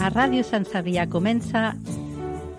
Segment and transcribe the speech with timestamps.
[0.00, 1.76] A Ràdio Sant Cebrià comença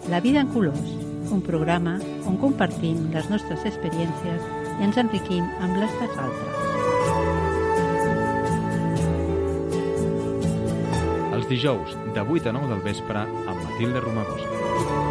[0.07, 0.93] La vida en colors,
[1.35, 1.97] un programa
[2.29, 4.47] on compartim les nostres experiències
[4.79, 6.55] i ens enriquim amb les dels altres.
[11.35, 15.10] Els dijous, de 8 a 9 del vespre, amb Matilde Romagosa.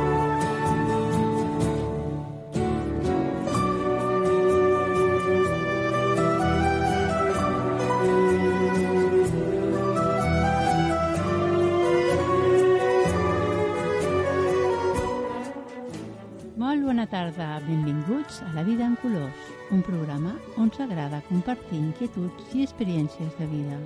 [21.61, 23.79] Compartir inquietuds i experiències de vida.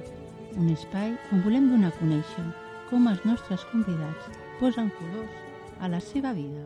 [0.56, 2.44] Un espai on volem donar a conèixer
[2.90, 5.30] com els nostres convidats posen colors
[5.80, 6.62] a la seva vida.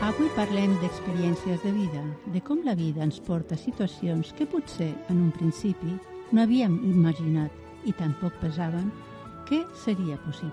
[0.00, 2.02] Avui parlem d'experiències de vida,
[2.32, 5.98] de com la vida ens porta a situacions que potser en un principi
[6.32, 7.50] no havíem imaginat
[7.84, 8.90] i tampoc pesaven
[9.48, 10.52] que seria possible.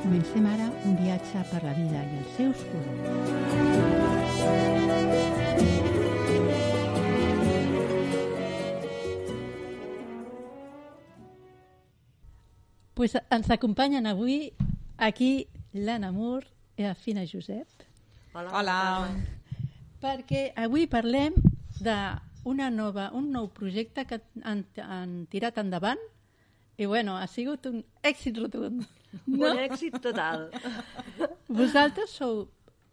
[0.00, 3.10] Comencem ara un viatge per la vida i els seus colors.
[12.94, 14.54] Pues ens acompanyen avui
[15.04, 16.42] aquí l'Anna Mur
[16.76, 17.68] i la Fina Josep,
[18.34, 18.50] Hola.
[18.58, 18.78] Hola.
[20.02, 21.36] perquè avui parlem
[21.80, 26.00] d'una nova, un nou projecte que han, han tirat endavant
[26.76, 28.82] i bueno, ha sigut un èxit rotund.
[29.30, 30.48] Un èxit total.
[31.60, 32.48] Vosaltres sou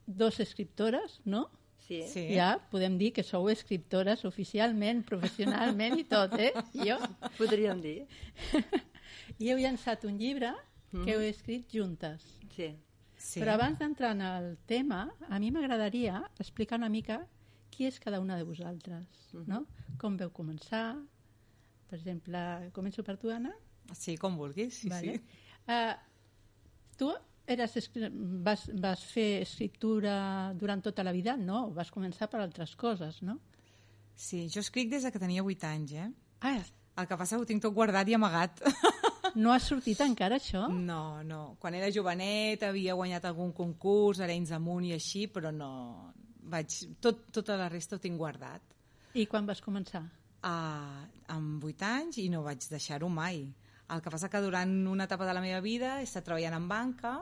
[0.06, 1.48] dos escriptores, no?
[1.88, 2.04] Sí.
[2.08, 2.28] Sí.
[2.36, 6.52] Ja podem dir que sou escriptores oficialment, professionalment i tot, eh?
[6.78, 7.00] Jo.
[7.40, 8.04] Podríem dir.
[9.42, 10.54] I heu llançat un llibre
[10.92, 12.24] que heu escrit juntes.
[12.56, 12.72] Sí.
[13.16, 13.40] sí.
[13.40, 17.22] Però abans d'entrar en el tema, a mi m'agradaria explicar una mica
[17.72, 19.66] qui és cada una de vosaltres, no?
[20.02, 21.00] Com veu començar?
[21.88, 22.40] Per exemple,
[22.76, 23.54] començo per tu, Anna?
[23.96, 24.82] Sí, com vulguis.
[24.84, 25.18] Sí, vale.
[25.18, 25.48] sí.
[25.68, 25.96] Uh,
[27.00, 27.12] tu
[27.52, 27.78] eres,
[28.44, 31.38] vas, vas fer escriptura durant tota la vida?
[31.40, 33.40] No, vas començar per altres coses, no?
[34.22, 36.10] sí, jo escric des de que tenia 8 anys, eh?
[36.42, 36.60] Ah,
[37.00, 38.60] El que passa que ho tinc tot guardat i amagat.
[39.36, 40.66] no ha sortit encara això?
[40.72, 41.42] No, no.
[41.62, 45.72] Quan era jovenet havia guanyat algun concurs, Arenys amunt i així, però no...
[46.52, 46.76] Vaig...
[47.00, 48.64] Tot, tota la resta ho tinc guardat.
[49.16, 50.04] I quan vas començar?
[50.42, 53.44] Uh, amb 8 anys i no vaig deixar-ho mai.
[53.92, 56.68] El que passa que durant una etapa de la meva vida he estat treballant en
[56.70, 57.20] banca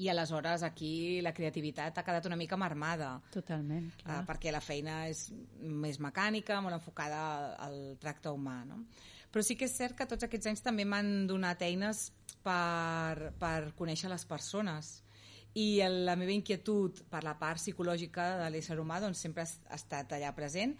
[0.00, 3.14] i aleshores aquí la creativitat ha quedat una mica marmada.
[3.32, 4.20] Totalment, uh, clar.
[4.28, 5.26] perquè la feina és
[5.60, 7.22] més mecànica, molt enfocada
[7.60, 8.60] al tracte humà.
[8.68, 8.84] No?
[9.30, 12.08] Però sí que és cert que tots aquests anys també m'han donat eines
[12.42, 14.96] per, per conèixer les persones
[15.54, 19.74] i el- la meva inquietud per la part psicològica de l'ésser humà doncs, sempre ha
[19.74, 20.76] estat allà present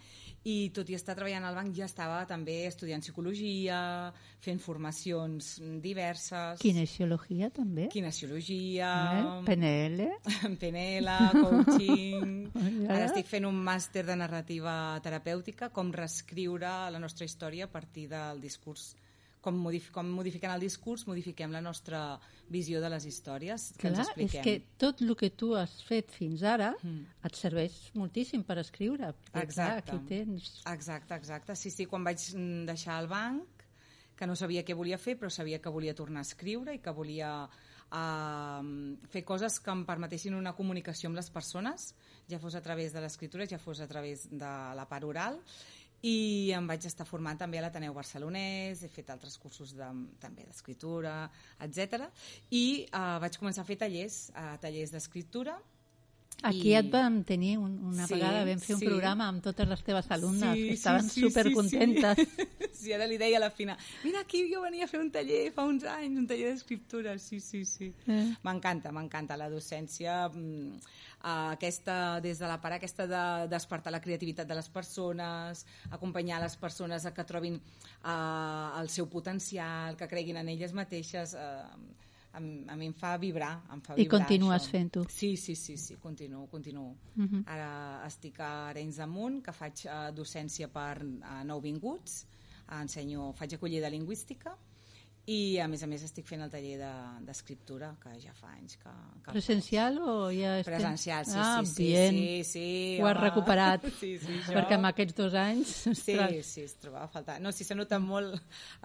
[0.47, 6.59] i tot i estar treballant al banc ja estava també estudiant psicologia, fent formacions diverses,
[6.63, 7.89] Kinesiologia, també?
[7.91, 8.89] kinesiologia,
[9.19, 9.43] Eh?
[9.45, 10.09] PNL?
[10.61, 11.09] PNL,
[11.41, 12.37] coaching...
[12.81, 12.95] Ja.
[12.95, 18.07] Ara estic fent un màster de narrativa terapèutica, com reescriure la nostra història a partir
[18.09, 18.95] del discurs.
[19.41, 22.19] Com, modif com modificant el discurs, modifiquem la nostra
[22.53, 24.43] visió de les històries que ens Clar, és expliquem.
[24.43, 27.07] que tot el que tu has fet fins ara Mm.
[27.25, 29.15] et serveix moltíssim per escriure.
[29.31, 29.95] Clar, Exacte.
[29.95, 30.61] aquí tens...
[30.69, 31.55] Exacte, exacte.
[31.55, 32.19] Sí, sí, quan vaig
[32.67, 33.43] deixar el banc,
[34.15, 36.91] que no sabia què volia fer, però sabia que volia tornar a escriure i que
[36.93, 37.49] volia
[37.91, 38.61] uh,
[39.09, 41.93] fer coses que em permetessin una comunicació amb les persones,
[42.29, 45.39] ja fos a través de l'escriptura, ja fos a través de la part oral,
[46.01, 49.89] i em vaig estar formant també a l'Ateneu Barcelonès, he fet altres cursos de,
[50.21, 51.29] també d'escriptura,
[51.61, 52.07] etc.
[52.49, 55.59] I uh, vaig començar a fer tallers, uh, tallers d'escriptura,
[56.43, 58.87] Aquí I- et vam tenir un, una Sí, vegada, vam fer un sí.
[58.87, 62.17] programa amb totes les teves alumnes, Sí, que sí, estaven sí, supercontentes.
[62.17, 62.67] Sí, sí.
[62.81, 65.51] sí, ara li deia a la Fina, mira aquí jo venia a fer un taller
[65.53, 67.91] fa uns anys, un taller d'escriptura, sí, sí, sí.
[68.07, 68.33] Eh.
[68.43, 70.73] M'encanta, m'encanta la docència, mm,
[71.21, 76.41] eh, aquesta, des de la part aquesta de despertar la creativitat de les persones, acompanyar
[76.41, 82.09] les persones a que trobin eh, el seu potencial, que creguin en elles mateixes, eh,
[82.33, 84.71] a, a mi em fa vibrar, em fa I vibrar continues això.
[84.71, 85.05] fent-ho.
[85.09, 86.95] Sí, sí, sí, sí, continuo, continuo.
[87.15, 87.43] Mhm.
[87.45, 92.25] Ara estic a Arenys de Munt, que faig eh, docència per eh, nouvinguts,
[92.81, 94.57] ensenyo, faig acollida lingüística
[95.29, 98.75] I, a més a més, estic fent el taller de- d'escriptura, que ja fa anys
[98.81, 98.89] que...
[99.23, 100.55] que Presencial o ja...
[100.59, 102.11] estem- Presencial, sí, ah, sí, sí, bien.
[102.17, 102.97] sí, sí.
[102.99, 103.27] Ho has home.
[103.29, 103.85] recuperat.
[104.01, 104.55] Sí, sí, això...
[104.57, 105.75] Perquè amb aquests dos anys...
[105.85, 107.37] Sí, ostres, sí, es trobava a faltar.
[107.39, 108.33] No, sí, s'ha notat molt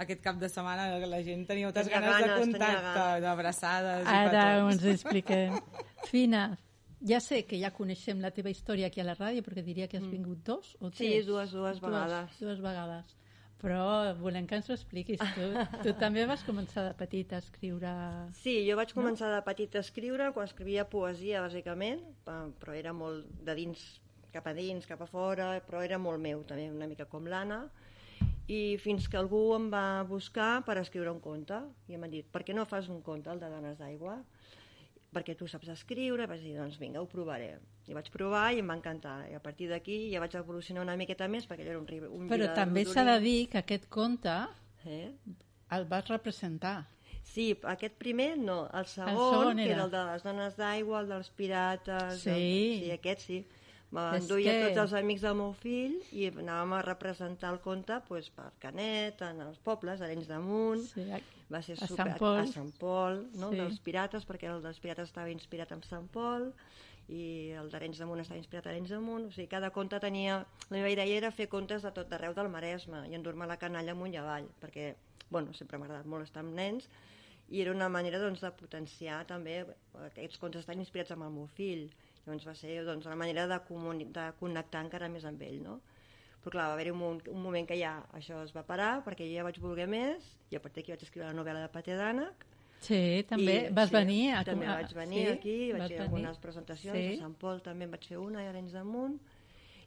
[0.04, 3.20] aquest cap de setmana que la gent tenia moltes Tenia ganes, de ganes, tenia contacte,
[3.24, 4.72] d'abraçades i Ara petons.
[4.76, 5.58] ens expliquem.
[6.12, 6.44] Fina,
[7.00, 9.96] ja sé que ja coneixem la teva història aquí a la ràdio, perquè diria que
[9.98, 10.92] has vingut dos o Mm.
[11.00, 11.26] Sí, tres.
[11.32, 12.36] dues- dues vegades.
[12.44, 13.16] Dues vegades.
[13.62, 13.82] Però
[14.20, 15.46] volem que ens ho expliquis tu.
[15.84, 17.92] tu també vas començar de petita a escriure...
[18.36, 23.30] Sí, jo vaig començar de petit a escriure quan escrivia poesia, bàsicament, però era molt
[23.46, 23.86] de dins
[24.36, 27.62] cap a dins, cap a fora, però era molt meu, també una mica com l'Anna,
[28.52, 32.22] i fins que algú em va buscar per escriure un conte, i em van dir,
[32.30, 34.20] per què no fas un conte, el de Dones d'Aigua?
[35.14, 37.56] Perquè tu saps escriure, vaig dir, doncs vinga, ho provaré.
[37.86, 39.30] I vaig provar i em va encantar.
[39.30, 42.52] I a partir d'aquí ja vaig evolucionar una miqueta més, perquè era un, un Però
[42.54, 44.36] també s'ha de dir que aquest conte
[44.86, 45.10] Eh?
[45.74, 46.86] el vas representar.
[47.26, 49.72] Sí, aquest primer no, el segon, segon que era.
[49.74, 52.20] era el de les dones d'aigua, el dels pirates...
[52.22, 52.30] Sí.
[52.30, 53.40] El, sí, aquest sí.
[53.94, 58.30] M'enduia que- tots els amics del meu fill i anàvem a representar el conte pues,
[58.34, 60.82] per Canet, en els pobles, a Arenys de Munt.
[60.90, 61.06] Sí,
[61.52, 61.96] Va ser a super...
[62.02, 62.40] Sant Pol.
[62.40, 63.52] A Sant Pol, no?
[63.52, 63.60] Sí.
[63.60, 66.50] dels pirates, perquè el dels pirates estava inspirat en Sant Pol
[67.08, 69.28] i el d'Arenys de Munt estava inspirat a Arenys de Munt.
[69.28, 70.40] O sigui, cada conte tenia...
[70.66, 73.94] La meva idea era fer contes de tot d'arreu del Maresme i endur-me la canalla
[73.94, 74.96] amunt i avall, perquè,
[75.30, 76.90] bueno, sempre m'ha agradat molt estar amb nens
[77.48, 79.60] i era una manera doncs, de potenciar també
[80.08, 81.84] aquests contes estan inspirats amb el meu fill
[82.26, 83.58] llavors va ser doncs, una manera de,
[84.18, 85.80] de connectar encara més amb ell no?
[86.42, 89.26] però clar, va haver-hi un, moment- un moment que ja això es va parar perquè
[89.26, 91.96] jo ja vaig voler més i a partir d'aquí vaig escriure la novel·la de Paté
[91.98, 92.44] d'Ànec
[92.86, 94.42] Sí, també I, vas sí, venir a...
[94.44, 96.02] també vaig venir sí, aquí vaig fer venir.
[96.04, 97.14] algunes presentacions Sí.
[97.16, 99.16] a Sant Pol també en vaig fer una i a Arenys de Munt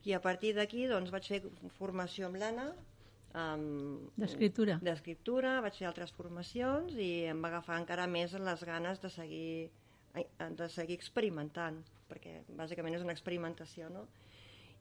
[0.10, 1.42] i a partir d'aquí doncs, vaig fer
[1.78, 2.66] formació amb l'Anna
[3.38, 4.80] amb- D'escriptura.
[4.82, 9.70] d'escriptura, vaig fer altres formacions i em va agafar encara més les ganes de seguir,
[10.14, 14.08] de seguir experimentant, perquè bàsicament és una experimentació, no?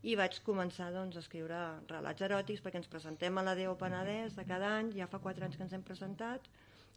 [0.07, 1.59] I vaig començar doncs, a escriure
[1.91, 5.45] relats eròtics perquè ens presentem a la Déu Penedès de cada any, ja fa quatre
[5.45, 6.47] anys que ens hem presentat,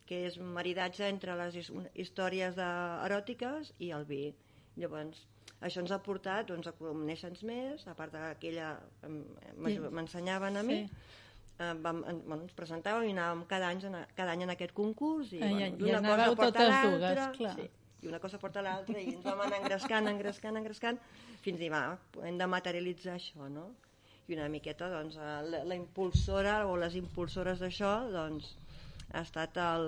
[0.06, 1.57] que és maridatge entre les
[1.95, 2.69] històries de,
[3.07, 4.33] eròtiques i el vi.
[4.78, 5.25] Llavors,
[5.62, 8.75] això ens ha portat doncs, a conèixer-nos més, a part d'aquella
[9.57, 10.89] m'ensenyaven a mi, Sí.
[11.60, 14.74] eh, vam, en, bueno, ens presentàvem i anàvem cada any, en, cada any en aquest
[14.74, 17.69] concurs i, Ah, bueno, d'una cosa porta totes l'altra sí,
[18.01, 21.00] i una cosa porta l'altra i ens vam anar engrescant, engrescant, engrescant
[21.44, 21.83] fins a dir, va,
[22.25, 23.69] hem de materialitzar això, no?
[24.30, 28.53] I una miqueta, doncs, la, la impulsora o les impulsores d'això, doncs,
[29.12, 29.88] ha estat el,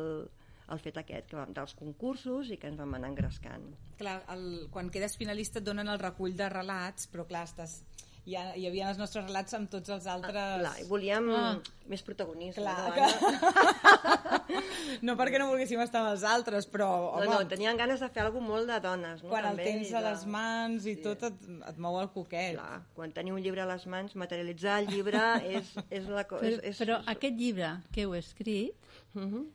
[0.73, 3.69] el fet aquest, que vam dels concursos i que ens vam anar engrescant.
[3.99, 7.79] Clar, el, quan quedes finalista et donen el recull de relats, però clar, estàs,
[8.25, 10.35] hi, ha, hi havia els nostres relats amb tots els altres...
[10.35, 11.59] Ah, Clar, i volíem Ah.
[11.91, 12.63] més protagonisme.
[12.63, 12.93] Clar, no?
[12.95, 14.43] clar.
[15.07, 18.09] no perquè no volguéssim estar amb els altres, però, No, home, no, tenien ganes de
[18.09, 19.23] fer alguna molt de dones.
[19.23, 19.29] No?
[19.29, 21.01] quan el També, tens i a de- les mans i Sí.
[21.03, 22.55] tot et, et mou el coquet.
[22.55, 25.19] Clar, quan teniu un llibre a les mans, materialitzar el llibre
[25.57, 26.45] és, és la cosa...
[26.45, 28.75] Però, és, és, però aquest llibre que heu escrit,
[29.15, 29.45] Uh -huh.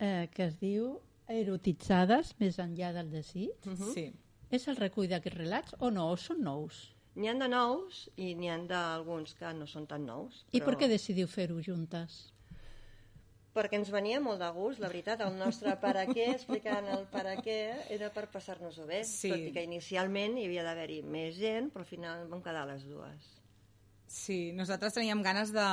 [0.00, 3.50] eh, que es diu Erotitzades més enllà del desig,
[3.94, 4.12] Sí.
[4.50, 6.10] és el recull d'aquests relats o no?
[6.10, 6.95] O són nous?
[7.16, 10.42] N'hi han de nous i n'hi han d'alguns que no són tan nous.
[10.52, 12.26] I per què decidiu fer-ho juntes?
[13.56, 17.06] Perquè ens venia molt de gust, la veritat, el nostre per a què, explicant el
[17.08, 17.56] per a què,
[17.96, 19.00] era per passar-nos-ho bé.
[19.08, 19.32] Sí.
[19.32, 22.84] Tot i que inicialment hi havia d'haver-hi més gent, però al final vam quedar les
[22.84, 23.35] dues.
[24.06, 25.64] Sí, nosaltres teníem ganes de,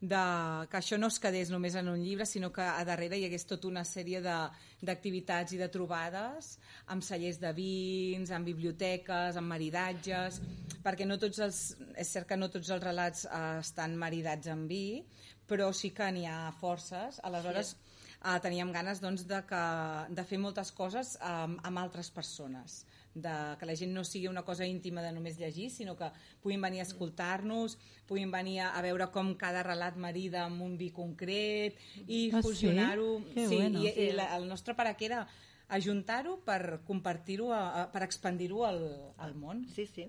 [0.00, 0.22] de
[0.70, 3.46] que això no es quedés només en un llibre, sinó que a darrere hi hagués
[3.46, 4.50] tota una sèrie de-
[4.82, 6.58] d'activitats i de trobades
[6.92, 10.40] amb cellers de vins, amb biblioteques, amb maridatges,
[10.84, 11.60] perquè no tots els,
[11.96, 15.02] és cert que no tots els relats eh, estan maridats amb vi,
[15.46, 17.20] però sí que n'hi ha forces.
[17.22, 17.76] Aleshores,
[18.18, 19.64] eh, teníem ganes doncs, de, que,
[20.10, 22.82] de fer moltes coses eh, amb altres persones
[23.16, 26.10] de que la gent no sigui una cosa íntima de només llegir, sinó que
[26.42, 30.90] puguin venir a escoltar-nos, puguin venir a, veure com cada relat marida amb un vi
[30.92, 32.48] concret i Ah, sí?
[32.48, 33.08] fusionar-ho.
[33.32, 33.82] Que sí, bueno.
[33.82, 35.26] i, i la, el nostre què era
[35.68, 37.50] ajuntar-ho per compartir-ho,
[37.92, 38.82] per expandir-ho al,
[39.16, 39.64] al món.
[39.74, 40.06] Sí, sí.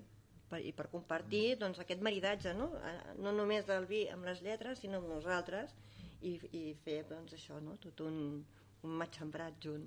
[0.48, 2.70] Per, I per compartir doncs, aquest maridatge, no?
[2.76, 5.74] Eh, no només del vi amb les lletres, sinó amb nosaltres,
[6.22, 7.76] i, i fer doncs, això, no?
[7.82, 8.44] tot un
[9.00, 9.86] matxembrat junt.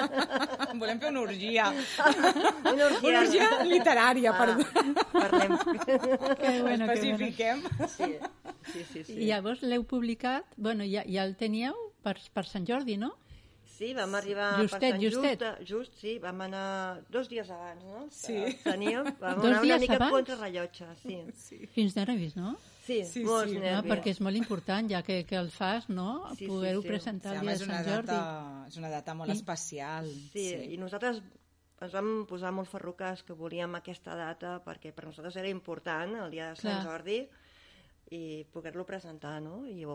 [0.80, 1.68] Volem fer una orgia.
[2.72, 4.64] Una orgia, Una orgia literària, Ah, perdó.
[5.12, 5.56] Parlem.
[5.84, 6.92] Que bueno, que bueno.
[6.92, 7.62] Especifiquem.
[7.96, 8.12] Sí,
[8.72, 9.04] sí, sí.
[9.04, 9.18] sí.
[9.18, 13.12] I llavors l'heu publicat, bueno, ja, ja el teníeu per, per Sant Jordi, no?
[13.72, 15.40] Sí, vam arribar Justet, per Sant justet.
[15.60, 18.04] Just, just, sí, vam anar dos dies abans, no?
[18.14, 18.36] Sí.
[18.62, 20.12] Teníem, vam Dos anar una dies mica abans?
[20.18, 21.16] contra rellotge, sí.
[21.34, 21.58] Sí.
[21.74, 22.54] Fins d'ara he vist, no?
[22.82, 23.58] Sí, Sí, molts sí.
[23.58, 23.92] No, nervis.
[23.92, 26.24] perquè és molt important, ja que, que el fas, no?
[26.32, 26.88] Sí, sí, Poder-ho sí.
[26.88, 28.06] presentar Sí, el home, dia de una, Sant Jordi.
[28.16, 30.08] data, és una data molt I- especial.
[30.32, 31.22] Sí, i nosaltres
[31.82, 36.30] ens vam posar molt ferruques que volíem aquesta data perquè per nosaltres era important el
[36.30, 36.84] dia de Sant Clar.
[36.86, 37.20] Jordi
[38.12, 39.62] i poder-lo presentar, no?
[39.66, 39.86] I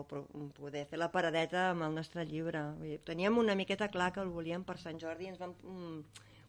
[0.56, 2.64] poder fer la paradeta amb el nostre llibre.
[2.78, 5.52] Vull dir, teníem una miqueta clar que el volíem per Sant Jordi i ens vam
[5.62, 6.00] mm,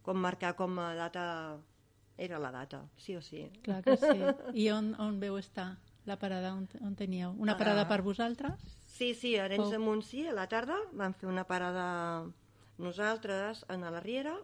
[0.01, 1.59] com marcar com a data...
[2.19, 3.45] Era la data, sí o sí.
[3.63, 4.17] Clar que sí.
[4.59, 5.77] I on, on veu estar
[6.09, 6.51] la parada?
[6.57, 7.31] On, on teníeu?
[7.37, 7.87] Una parada Ah.
[7.87, 8.59] per vosaltres?
[8.87, 9.71] Sí, sí, a Arenys Oh.
[9.71, 12.25] de Munt sí, a la tarda vam fer una parada
[12.77, 14.35] nosaltres en la Riera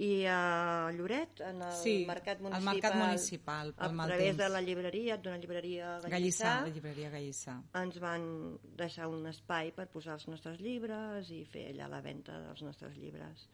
[0.00, 2.74] i a Lloret, en el Sí, Mercat al Municipal.
[2.74, 4.38] Mercat Municipal, pel a través temps.
[4.38, 7.62] de la llibreria, d'una llibreria Gallissà, Gallissà, la llibreria Gallissà.
[7.82, 12.38] ens van deixar un espai per posar els nostres llibres i fer allà la venda
[12.46, 13.48] dels nostres llibres.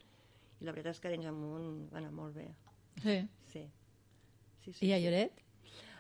[0.61, 2.47] I la veritat és que Arenys de Munt va anar molt bé.
[3.03, 3.29] Sí.
[3.53, 3.67] Sí.
[4.65, 5.03] sí, sí I a sí.
[5.05, 5.43] Lloret?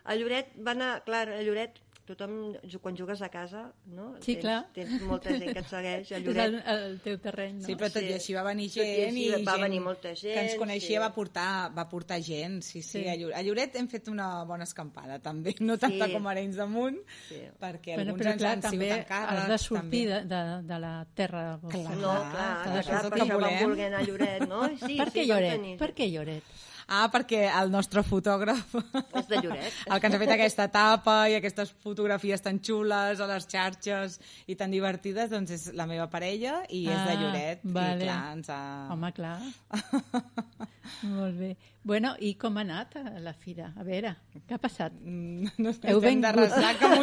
[0.06, 4.12] A Lloret va anar, clar, a Lloret tothom, quan jugues a casa, no?
[4.22, 4.58] Sí, tens, clar.
[4.76, 6.12] tens molta gent que et segueix.
[6.12, 7.64] A És Lloret el, el teu terreny, no?
[7.66, 8.12] Sí, però tot Sí.
[8.12, 10.52] i així va venir Tot i gent així i va gent venir molta que ens
[10.52, 11.00] gent, coneixia sí.
[11.02, 13.00] va portar, va portar gent, sí, sí.
[13.00, 13.08] Sí.
[13.10, 16.12] A, Lloret, a Lloret hem fet una bona escampada, també, no tanta Sí.
[16.14, 17.40] com a Arenys de Munt, Sí.
[17.58, 19.42] perquè Bueno, alguns però ens clar, han també sigut encàrrecs.
[19.42, 20.30] has de sortir també.
[20.30, 21.44] de, de, de la terra.
[21.66, 21.96] Clar.
[21.96, 23.68] No, clar, clar, clar, això és el per que això vam volem.
[23.74, 24.62] voler anar a Lloret, no?
[24.86, 25.52] Sí, per què sí, vam Lloret?
[25.58, 26.42] tenir- Per què Lloret?
[26.88, 28.76] Ah, perquè el nostre fotògraf,
[29.18, 29.72] És de Lloret.
[29.90, 34.20] el que ens ha fet aquesta etapa i aquestes fotografies tan xules a les xarxes
[34.46, 37.64] i tan divertides, doncs és la meva parella i és de Ah, Lloret.
[37.64, 38.04] vale.
[38.04, 38.60] I clar, ens ha...
[38.94, 39.34] Home, clar.
[41.02, 41.56] Molt bé.
[41.82, 43.72] Bueno, i com ha anat a la fira?
[43.78, 44.14] A veure,
[44.46, 44.94] què ha passat?
[45.02, 46.88] Mm, No Heu estem de vengut- ressaca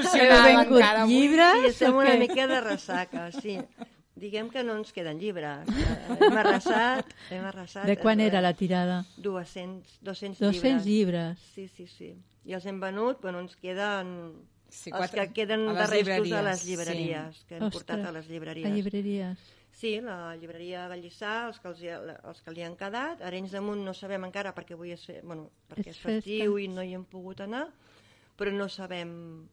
[0.47, 1.13] vengut encara avui.
[1.19, 1.59] llibres?
[1.59, 3.59] Sí, estem una mica de ressaca, sí.
[4.15, 5.65] Diguem que no ens queden llibres.
[5.67, 7.87] Eh, Hem arrasat, hem arrasat.
[7.89, 8.99] De quan eh, era la tirada?
[9.17, 10.85] 200, 200, 200 llibres.
[10.85, 11.39] llibres.
[11.55, 12.11] Sí, sí, sí.
[12.45, 14.13] I els hem venut, bueno, ens queden
[14.69, 18.27] Sí, els quatre- que queden de restos a les llibreries, que hem portat a les
[18.29, 18.65] llibreries.
[18.65, 19.37] A llibreries.
[19.73, 21.81] Sí, la llibreria Gallissà, els que, els,
[22.23, 23.21] els que li han quedat.
[23.25, 26.61] Arenys de Munt no sabem encara perquè avui és, bueno, perquè És és festiu festa.
[26.61, 27.65] i no hi hem pogut anar,
[28.37, 29.47] però no sabem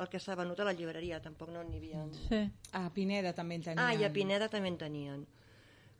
[0.00, 2.04] el que s'ha venut a la llibreria, tampoc no n'hi havia.
[2.26, 2.42] Sí.
[2.72, 3.84] A Pineda també en tenien.
[3.84, 5.24] Ah, i a Pineda també en tenien.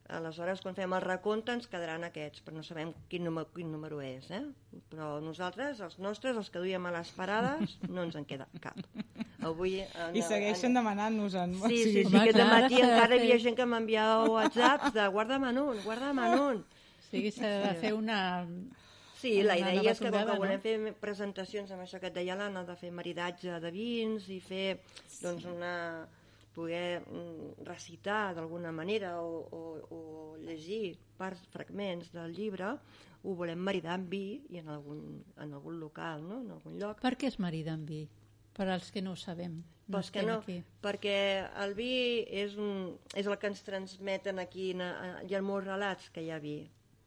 [0.05, 4.03] Aleshores, quan fem el recompte, ens quedaran aquests, però no sabem quin número, quin número
[4.05, 4.43] és, eh?
[4.91, 8.77] Però nosaltres, els nostres, els que duíem a les parades, no ens en queda cap.
[9.41, 9.79] Avui...
[9.81, 11.57] En, I segueixen demanant-nos-en.
[11.65, 15.09] Sí, sí, sí, Home, aquest clar, matí encara hi havia gent que m'enviava whatsapps de
[15.17, 16.61] guarda'm en un, guarda'm en un.
[16.61, 18.19] O sigui, s'ha de fer una...
[19.15, 20.61] Sí, la idea és que com que volem no?
[20.63, 24.79] fer presentacions amb això que et deia l'Anna, de fer maridatge de vins i fer
[25.21, 25.73] doncs una
[26.55, 30.01] poder mm, recitar d'alguna manera o, o, o
[30.39, 32.73] llegir parts, fragments del llibre,
[33.25, 35.01] ho volem maridar amb vi i en algun,
[35.41, 36.41] en algun local, no?
[36.45, 37.01] en algun lloc.
[37.03, 38.05] Per què es marida amb vi?
[38.55, 39.57] Per als que no ho sabem.
[39.87, 40.61] No Pues que no, aquí.
[40.81, 41.17] perquè
[41.61, 46.07] el vi és, un, és el que ens transmeten aquí, na- hi ha molts relats
[46.09, 46.55] que hi ha vi,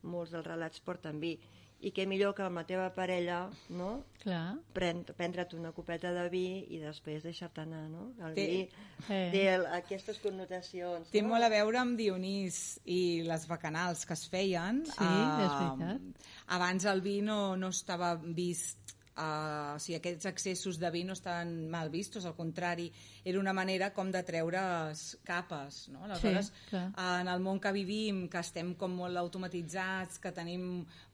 [0.03, 1.33] molts dels relats porten vi,
[1.80, 4.56] i què millor que amb la teva parella, no?, Clar.
[4.75, 8.08] pren, prendre't una copeta de vi i després deixar-te anar, no?
[8.18, 8.68] El Té- vi
[9.08, 9.28] Eh.
[9.30, 11.08] té el, aquestes connotacions.
[11.12, 11.28] Té no?
[11.28, 14.85] molt a veure amb Dionís i les bacanals que es feien.
[14.87, 16.26] Sí, és veritat.
[16.49, 18.88] Abans el vi no, no estava vist
[19.18, 22.87] Uh, o sigui, aquests excessos de vi no estaven mal vistos, al contrari,
[23.26, 26.04] era una manera com de treure's capes, no?
[26.06, 26.84] Aleshores, clar.
[26.92, 30.68] uh, en el món que vivim, que estem com molt automatitzats, que tenim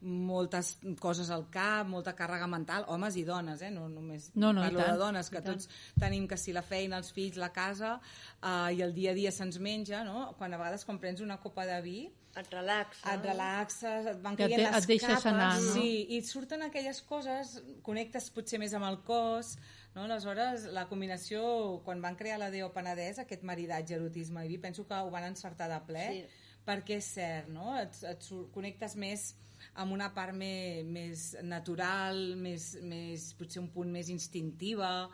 [0.05, 3.73] moltes coses al cap, molta càrrega mental, homes i dones, eh?
[3.73, 5.71] no només No, no, parlo tant, de dones, que tots
[6.01, 7.95] tenim que si la feina, els fills, la casa,
[8.43, 10.35] uh, i el dia a dia se'ns menja, no?
[10.37, 11.99] quan a vegades quan prens una copa de vi,
[12.37, 13.15] Et relaxa.
[13.15, 15.73] et relaxes, et van caient les et deixes capes, anar, no?
[15.77, 19.53] sí, i et surten aquelles coses, connectes potser més amb el cos,
[19.95, 20.09] no?
[20.09, 21.45] aleshores la combinació,
[21.87, 25.29] quan van crear la Déu Penedès, aquest maridatge, erotisme i vi, penso que ho van
[25.31, 26.25] encertar de ple, Sí.
[26.67, 27.77] perquè és cert, no?
[27.79, 29.35] et, et connectes més
[29.81, 35.09] amb una part més, més natural, més, més, potser un punt més instintiva,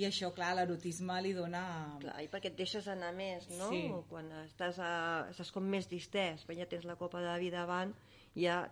[0.00, 1.62] i això, clar, l'erotisme li dona...
[2.00, 3.68] Clar, i perquè et deixes anar més, no?
[3.68, 3.82] Sí.
[4.08, 4.92] Quan estàs, a,
[5.32, 7.92] estàs com més distès, perquè ja tens la copa de vi davant,
[8.38, 8.62] ja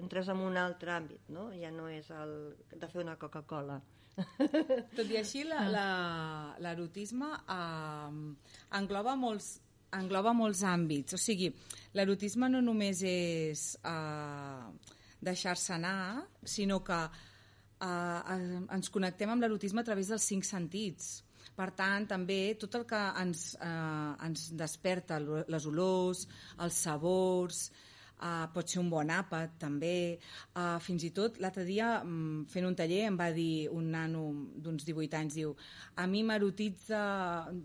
[0.00, 1.50] entres en un altre àmbit, no?
[1.54, 2.34] Ja no és el
[2.74, 3.78] de fer una Coca-Cola.
[4.98, 8.20] Tot i així, la- la- l'erotisme eh,
[8.80, 9.60] engloba molts
[9.94, 11.14] engloba molts àmbits.
[11.14, 11.46] O sigui,
[11.96, 14.66] l'erotisme no només és eh,
[15.24, 16.98] deixar-se anar, sinó que
[17.80, 21.10] eh, eh, ens connectem amb l'erotisme a través dels cinc sentits.
[21.58, 26.26] Per tant, també tot el que ens, eh, ens desperta, les olors,
[26.64, 27.68] els sabors,
[28.18, 30.18] Uh, pot ser un bon àpat, també.
[30.50, 34.24] Uh, fins i tot, l'altre dia, um, fent un taller, em va dir un nano
[34.58, 35.52] d'uns 18 anys, diu,
[35.94, 37.02] a mi m'erotitza,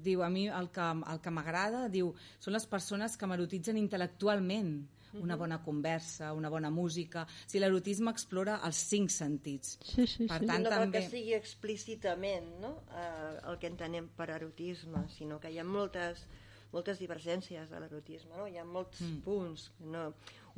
[0.05, 2.12] diu, a mi el que, el que m'agrada, diu,
[2.43, 4.75] són les persones que m'erotitzen intel·lectualment
[5.22, 7.24] una bona conversa, una bona música...
[7.24, 9.77] O sigui, l'erotisme explora els cinc sentits.
[9.84, 10.50] Sí, sí, per sí.
[10.50, 11.01] tant, no també...
[11.01, 12.75] que sigui explícitament no?
[12.91, 16.25] eh, el que entenem per erotisme, sinó que hi ha moltes,
[16.74, 18.48] moltes divergències de l'erotisme, no?
[18.50, 19.22] hi ha molts mm.
[19.27, 19.70] punts.
[19.93, 20.10] No?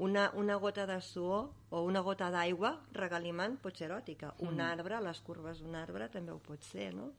[0.05, 4.33] Una, una gota de suor o una gota d'aigua regalimant pot ser eròtica.
[4.37, 4.49] Mm.
[4.51, 7.13] Un arbre, les curves d'un arbre també ho pot ser, no?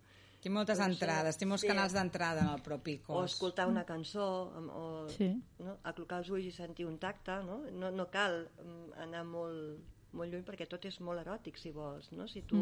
[0.47, 1.69] Té moltes Pot ser, entrades, té molts sí.
[1.73, 3.33] canals d'entrada en el propi o cos.
[3.33, 4.27] escoltar una cançó
[4.81, 5.27] o Sí.
[5.59, 5.73] no?
[5.83, 9.81] aclocar els ulls i sentir un tacte no, no, no cal mm, anar molt,
[10.13, 12.29] molt lluny perquè tot és molt eròtic si vols no?
[12.29, 12.61] si tu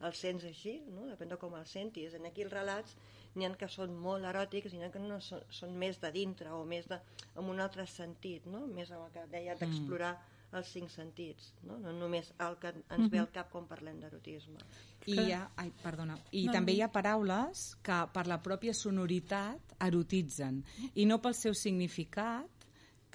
[0.00, 1.04] el sents així no?
[1.10, 2.96] depèn de com el sentis en aquí els relats
[3.34, 6.10] n'hi ha que són molt eròtics i n'hi ha que no són, són més de
[6.16, 6.96] dintre o més de,
[7.34, 8.64] amb un altre sentit no?
[8.66, 10.14] més amb el que deia d'explorar
[10.56, 11.76] els cinc sentits no?
[11.84, 14.56] no només el que ens ve al cap quan parlem d'erotisme
[15.06, 16.76] I, hi ha, ai, perdona, i No, també no.
[16.78, 20.62] hi ha paraules que per la pròpia sonoritat erotitzen
[20.94, 22.52] i no pel seu significat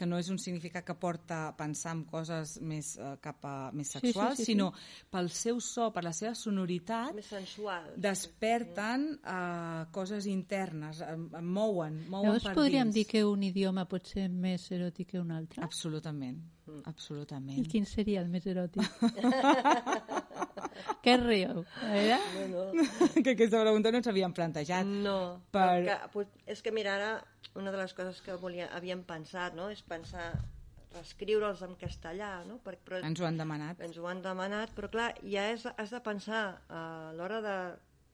[0.01, 3.71] que no és un significat que porta a pensar en coses més, eh, cap a,
[3.71, 4.51] més Sí, sí, sexuals, sí, sí.
[4.53, 4.71] sinó
[5.11, 11.45] pel seu so, per la seva sonoritat, més sensual desperten eh, coses internes, em, em
[11.53, 12.95] mouen, mouen Llavors per podríem dins.
[12.95, 15.61] dir que un idioma pot ser més eròtic que un altre?
[15.61, 16.39] Absolutament,
[16.71, 17.67] I absolutament.
[17.69, 18.81] quin seria el més eròtic?
[21.05, 21.63] Què rieu?
[21.89, 22.17] Eh?
[22.51, 22.85] no, no.
[23.23, 24.85] que aquesta pregunta no ens havíem plantejat.
[24.85, 27.11] No, Per- perquè, pues, és que mira, ara
[27.55, 29.69] una de les coses que volia, havíem pensat no?
[29.73, 30.31] és pensar
[30.93, 32.57] reescriure'ls en castellà, no?
[32.63, 33.79] Per, però Ens ho han demanat.
[33.83, 36.81] ens ho han demanat, però clar, ja és, has de pensar a
[37.15, 37.57] l'hora de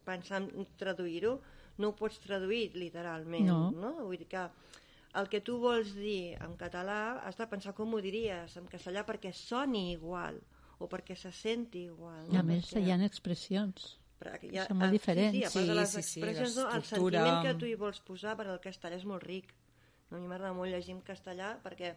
[0.05, 1.39] pensar en traduir-ho,
[1.81, 3.71] no ho pots traduir literalment, No.
[3.73, 3.93] no?
[4.05, 4.45] Vull dir que
[5.17, 9.03] el que tu vols dir en català has de pensar com ho diries en castellà
[9.07, 10.37] perquè soni igual
[10.79, 12.27] o perquè se senti igual.
[12.33, 13.97] I a més, Perquè- hi ha expressions.
[14.19, 15.33] perquè Són molt diferents.
[15.35, 17.65] Sí, sí, a part Sí, de les sí, sí, expressions, no, el sentiment que tu
[17.65, 19.53] hi vols posar, perquè el castellà és molt ric.
[20.09, 20.17] No?
[20.17, 21.95] A mi m'agrada molt llegir en castellà perquè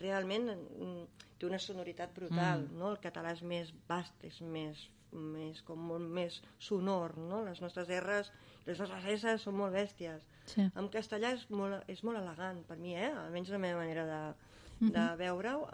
[0.00, 1.04] realment mm,
[1.38, 2.66] té una sonoritat brutal.
[2.66, 2.78] Mm.
[2.78, 2.90] No?
[2.90, 7.16] El català és més vast, és més, més, com molt més sonor.
[7.18, 7.44] No?
[7.44, 8.32] Les nostres R's
[8.64, 10.22] i les nostres S són molt bèsties.
[10.46, 10.62] Sí.
[10.74, 13.12] En castellà és molt, és molt elegant, per mi, eh?
[13.12, 15.68] almenys la meva manera de, de veure-ho.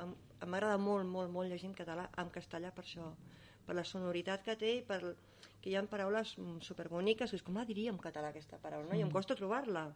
[0.47, 3.09] M'agrada molt, molt, molt llegir en català, en castellà per això,
[3.67, 5.01] per la sonoritat que té i per
[5.63, 8.93] que hi ha paraules mm, superboniques, que és com la diria en català aquesta paraula,
[8.93, 8.99] no?
[8.99, 9.89] i em costa trobar-la,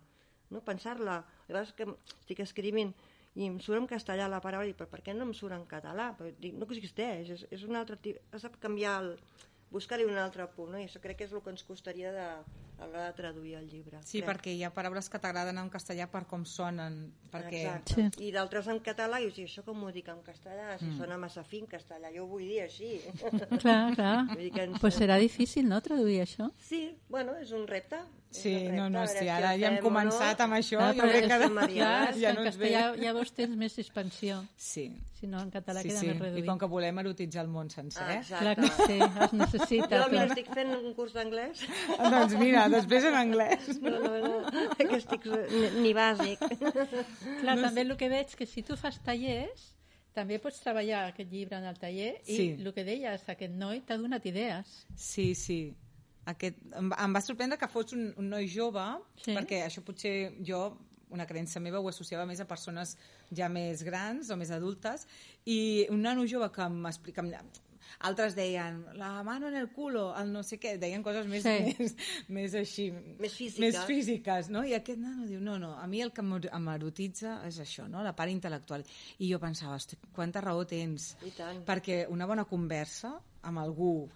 [0.50, 0.62] no?
[0.66, 1.20] pensar-la.
[1.22, 1.86] A vegades que
[2.18, 2.92] estic escrivint
[3.38, 5.64] i em surt en castellà la paraula i però per què no em surt en
[5.70, 6.10] català?
[6.18, 9.14] Però dic, no existeix, és, és un altre tipus, has de canviar el,
[9.72, 10.82] buscar-hi un altre punt, no?
[10.82, 12.28] i això crec que és el que ens costaria de,
[12.82, 14.00] a l'hora de traduir el llibre.
[14.02, 14.28] Sí, crec.
[14.30, 17.60] perquè hi ha paraules que t'agraden en castellà per com sonen, perquè...
[17.62, 17.94] Exacte.
[18.16, 18.26] Sí.
[18.28, 20.78] I d'altres en català, i dius, "I això com ho dic en castellà?
[20.78, 23.00] Si sona massa fi en castellà, jo ho vull dir així.
[23.60, 24.26] Clar, clar.
[24.28, 26.50] Vull dir que ens- Pues serà difícil, no?, traduir això.
[26.58, 27.96] sí, bueno, és un repte.
[28.32, 30.44] Sí, repte, no, no, sí, si ara ja hem començat no.
[30.46, 31.36] amb això, Clar, jo però crec és que...
[31.36, 31.42] ja
[32.12, 32.70] que no en ens ve.
[32.70, 34.38] castellà llavors tens més expansió.
[34.56, 34.86] Sí,
[35.20, 36.06] Si no, en català sí, queda sí.
[36.08, 36.46] més I reduït.
[36.48, 38.22] com que volem erotitzar el món sencer, Ah, eh?
[38.26, 38.86] Clar exacte.
[38.86, 40.00] que sí, es necessita.
[40.00, 40.38] Jo, mira, clar.
[40.38, 41.60] estic fent un curs d'anglès.
[41.98, 43.68] doncs mira, després en anglès.
[43.82, 45.28] No, no, no, que estic
[45.78, 46.40] ni, bàsic.
[47.42, 49.68] Clar, també el que veig que si tu fas tallers,
[50.12, 52.48] també pots treballar aquest llibre en el taller i Sí.
[52.58, 54.66] el que deies, aquest noi t'ha donat idees.
[54.96, 55.60] Sí, sí.
[56.30, 58.84] Aquest, em, va- em va sorprendre que fos un, un noi jove,
[59.24, 59.32] Sí.
[59.34, 60.78] perquè això potser jo,
[61.10, 62.96] una creença meva, ho associava més a persones
[63.34, 65.06] ja més grans o més adultes,
[65.44, 67.22] i un nano jove que m'explica...
[68.02, 71.74] Altres deien, la mano en el culo, el no sé què, deien coses més, Sí.
[71.78, 71.92] més,
[72.28, 72.86] més així...
[73.20, 73.60] Més físiques.
[73.60, 74.62] Més físiques, no?
[74.64, 77.84] I aquest nano diu, no, no, a mi el que m'er- em erotitza és això,
[77.90, 78.02] no?
[78.02, 78.82] la part intel·lectual.
[79.18, 79.76] I jo pensava,
[80.16, 81.12] quanta raó tens.
[81.26, 81.60] I tant.
[81.68, 84.08] Perquè una bona conversa amb algú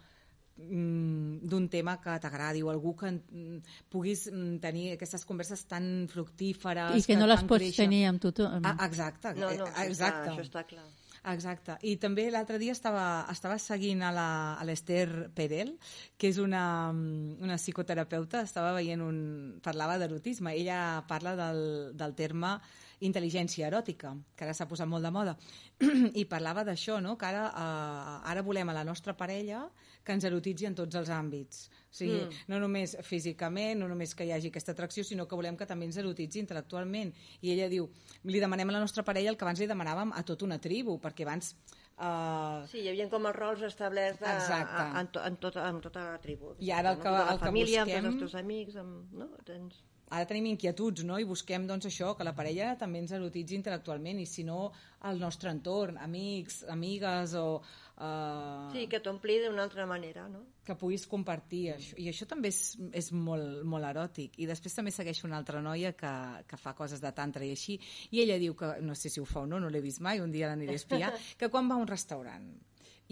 [0.57, 3.59] d'un tema que t'agradi o algú que mm,
[3.93, 7.85] puguis mm, tenir aquestes converses tan fructíferes I que no les pots créixer.
[7.85, 8.63] tenir amb tothom.
[8.65, 10.31] Ah, exacte, No, no, eh, això, exacte.
[10.31, 10.87] Està, això està clar.
[11.27, 11.75] Exacte.
[11.83, 15.73] I també l'altre dia estava, estava seguint a la- a l'Esther Perel,
[16.17, 19.59] que és una, mm, una psicoterapeuta, estava veient un...
[19.63, 20.55] parlava d'erotisme.
[20.55, 22.61] Ella parla del, del terme
[23.01, 25.37] intel·ligència eròtica, que ara s'ha posat molt de moda.
[26.15, 27.19] I parlava d'això, no?
[27.19, 29.67] que ara, eh, ara volem a la nostra parella
[30.07, 31.65] que ens erotitzi en tots els àmbits.
[31.91, 32.45] O sigui, mm.
[32.53, 35.89] no només físicament, no només que hi hagi aquesta atracció, sinó que volem que també
[35.89, 37.11] ens erotitzi intel·lectualment.
[37.43, 37.89] I ella diu,
[38.29, 41.01] li demanem a la nostra parella el que abans li demanàvem a tota una tribu,
[41.03, 41.57] perquè abans...
[41.97, 44.83] Uh, Sí, hi havia com els rols establerts de, Exacte.
[44.85, 46.53] a, en, to, en, tota, en tota la tribu.
[46.61, 49.15] I ara el que- Tota la el que família, busquem- amb els teus amics, amb,
[49.17, 49.31] no?
[49.49, 49.79] Tens...
[50.11, 51.17] ara tenim inquietuds, no?
[51.19, 54.69] I busquem, doncs, això, que la parella també ens erotitzi intel·lectualment, i si no,
[55.09, 57.63] el nostre entorn, amics, amigues o...
[57.97, 60.43] Uh, Sí, que t'ompli d'una altra manera, no?
[60.67, 61.97] que puguis compartir això.
[62.03, 64.35] I això també és, és molt, molt eròtic.
[64.43, 66.13] I després també segueix una altra noia que,
[66.51, 67.79] que fa coses de tantra i així,
[68.11, 70.21] i ella diu que, no sé si ho fa o no, no l'he vist mai,
[70.21, 72.51] un dia l'aniré a espiar, que quan va a un restaurant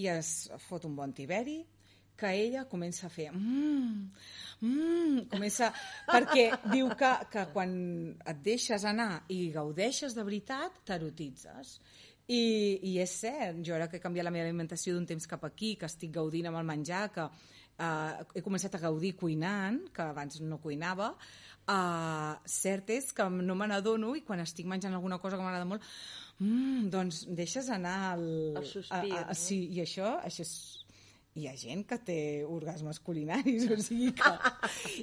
[0.03, 1.61] i es fot un bon tiberi,
[2.15, 4.03] que ella comença a fer mmm,
[4.63, 5.71] mmm, comença,
[6.07, 7.75] perquè diu que, que quan
[8.23, 11.79] et deixes anar i gaudeixes de veritat, t'erotitzes.
[12.25, 12.43] I,
[12.89, 15.75] I és cert, jo ara que he canviat la meva alimentació d'un temps cap aquí,
[15.77, 20.41] que estic gaudint amb el menjar, que uh, he començat a gaudir cuinant, que abans
[20.41, 21.11] no cuinava,
[21.69, 25.69] uh, cert és que no me n'adono i quan estic menjant alguna cosa que m'agrada
[25.69, 25.85] molt,
[26.39, 28.27] mm, doncs deixes anar el...
[28.63, 29.39] El sospir, a, a, no?
[29.45, 30.57] Sí, i això, això és
[31.35, 34.35] hi ha gent que té orgasmes culinaris, o sigui que...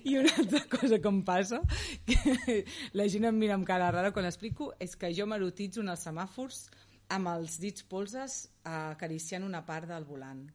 [0.07, 1.59] I una altra cosa que em passa,
[2.07, 2.61] que
[2.97, 6.07] la gent em mira amb cara rara quan explico, és que jo m'erotitzo en els
[6.07, 6.69] semàfors
[7.11, 10.45] amb els dits polses acariciant una part del volant.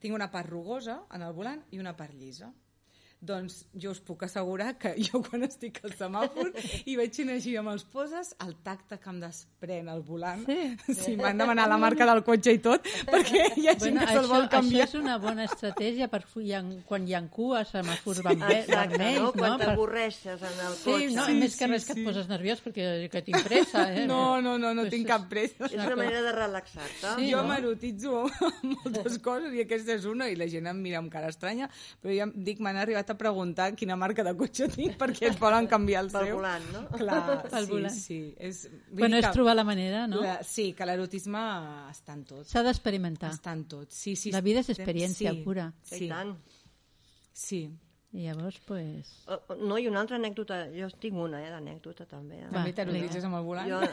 [0.00, 2.50] Tinc una part rugosa en el volant i una part llisa.
[3.26, 6.50] Doncs jo us puc assegurar que jo quan estic al semàfor
[6.84, 10.94] i veig així amb els poses, el tacte que em desprèn el volant, Sí.
[10.94, 14.12] sí m'han demanat la marca del cotxe i tot, perquè hi ha gent Bueno, que
[14.12, 14.84] se'l això, vol això canviar.
[14.86, 18.92] és una bona estratègia per fu- hi ha, quan hi ha cues, semàfors vermells, Exacte,
[18.98, 19.32] vermells, no?
[19.32, 19.58] Quan no?
[19.64, 21.10] T'avorreixes en el Sí, cotxe.
[21.16, 22.00] no, Sí, més que sí, res que sí.
[22.04, 24.06] et poses nerviós perquè que tinc pressa, eh?
[24.06, 25.64] No, no, no, no Pues tinc és- cap pressa.
[25.72, 27.16] És una manera de relaxar-te.
[27.16, 27.48] Sí, jo no?
[27.48, 28.26] m'erotitzo
[28.62, 31.70] moltes coses i aquesta és una i la gent em mira amb cara estranya,
[32.02, 35.38] però ja em dic, m'han arribat a preguntar quina marca de cotxe tinc perquè et
[35.40, 36.36] volen canviar el Pel seu.
[36.36, 36.82] volant, no?
[36.96, 37.94] Clar, Pel sí, volant.
[37.94, 38.34] sí.
[38.38, 40.20] És, Bueno, és trobar la manera, no?
[40.22, 41.38] La, sí, que l'erotisme
[41.90, 42.44] està en tot.
[42.46, 43.30] S'ha d'experimentar.
[43.32, 43.90] Està en tot.
[43.92, 45.72] Sí, sí, La vida és experiència sí, pura.
[45.92, 46.36] I Sí, tant.
[47.32, 47.70] sí.
[48.16, 49.10] I llavors, pues...
[49.60, 52.38] No, i una altra anècdota, jo tinc una eh, d'anècdota també.
[52.40, 52.46] eh?
[52.48, 53.68] Va, També t'erotitzes amb el volant?
[53.68, 53.80] Jo...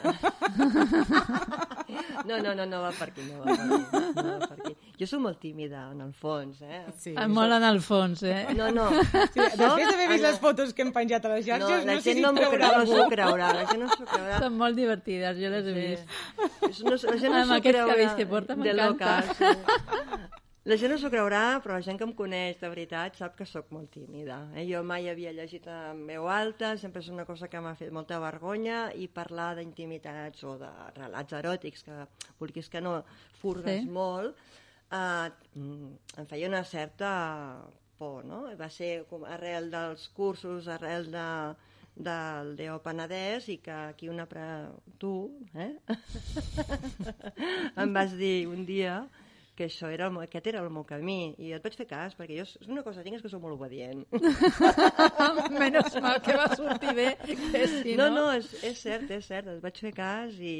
[2.26, 4.72] No, no, no, no va per aquí, no va per aquí, no va per aquí.
[4.98, 6.80] Jo soc molt tímida, en el fons, eh?
[6.98, 7.12] Sí.
[7.20, 8.48] Ah, Molt en el fons, eh?
[8.58, 8.86] No, no.
[8.94, 12.00] Sí, després d'haver vist les fotos que hem penjat a les No, xarxes, la no,
[12.00, 12.96] sé gent si no m'ho traurà creu, no algú.
[12.98, 14.40] s'ho creurà, la gent no s'ho creurà.
[14.46, 15.82] Són molt divertides, jo les he Sí.
[15.82, 16.04] vist.
[16.70, 17.92] És- No, la gent no Amb s'ho aquests creurà.
[17.94, 18.88] cabells que porta, de m'encanta.
[18.88, 20.42] loca, sí.
[20.64, 23.44] La gent no s'ho creurà, però la gent que em coneix de veritat sap que
[23.44, 24.38] sóc molt tímida.
[24.56, 24.64] Eh?
[24.70, 28.16] Jo mai havia llegit en veu alta, sempre és una cosa que m'ha fet molta
[28.24, 31.98] vergonya i parlar d'intimitats o de relats eròtics, que
[32.40, 32.94] vulguis que no
[33.42, 33.90] furgues Sí.
[33.90, 34.40] molt,
[34.90, 35.90] eh, mm,
[36.24, 37.12] em feia una certa
[37.98, 38.46] por, no?
[38.56, 41.28] Va ser com arrel dels cursos, arrel de,
[42.08, 44.26] del Deo Penedès i que aquí una...
[44.32, 44.48] Pre...
[44.98, 45.76] tu, eh?
[47.84, 49.02] em vas dir un dia
[49.56, 52.16] que això era el, meu- aquest era el meu camí i et vaig fer cas,
[52.18, 54.02] perquè jo és una cosa que tinc és que sóc molt obedient.
[55.60, 58.16] Menos mal que va sortir bé, que si no, no...
[58.16, 60.56] no, és, és cert, és cert, et vaig fer cas i,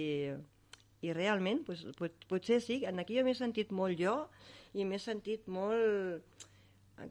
[1.04, 4.16] i realment, pues, pot, potser sí, en aquí jo m'he sentit molt jo
[4.78, 6.50] i m'he sentit molt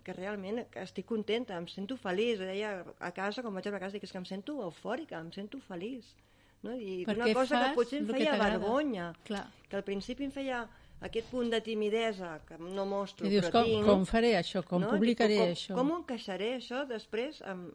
[0.07, 2.39] que realment que estic contenta, em sento feliç.
[2.41, 5.59] Deia a casa, quan vaig a casa, dic, és que em sento eufòrica, em sento
[5.67, 6.15] feliç.
[6.63, 6.77] No?
[6.79, 8.61] I Perquè una cosa que potser em que feia t'agrada.
[8.61, 9.43] vergonya, Clar.
[9.69, 10.61] que al principi em feia
[11.03, 13.87] aquest punt de timidesa que no mostro, I dius, però com, tinc.
[13.87, 14.63] com faré això?
[14.67, 14.91] Com no?
[14.95, 15.75] publicaré com, això?
[15.79, 17.73] Com ho encaixaré això després amb,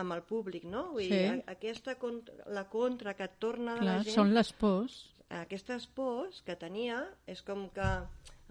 [0.00, 0.90] amb el públic, no?
[0.92, 1.10] Vull Sí.
[1.10, 5.00] dir, aquesta contra, la contra que et torna Clar, la gent, són les pors.
[5.30, 7.88] aquestes pors que tenia, és com que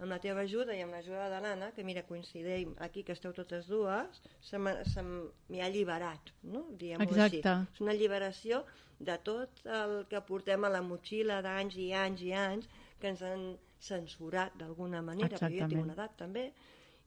[0.00, 3.32] amb la teva ajuda i amb l'ajuda de l'Anna, que mira, coincidim aquí que esteu
[3.36, 6.66] totes dues, se m'hi ha alliberat, no?
[6.72, 7.42] Diguem-ho així.
[7.44, 8.64] És una alliberació
[8.98, 12.68] de tot el que portem a la motxilla d'anys i anys i anys
[12.98, 15.70] que ens han censurat d'alguna manera, perquè jo Exactament.
[15.72, 16.52] tinc una edat també,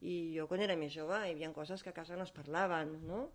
[0.02, 2.98] i jo quan era més jove hi havia coses que a casa no es parlaven,
[3.08, 3.30] no?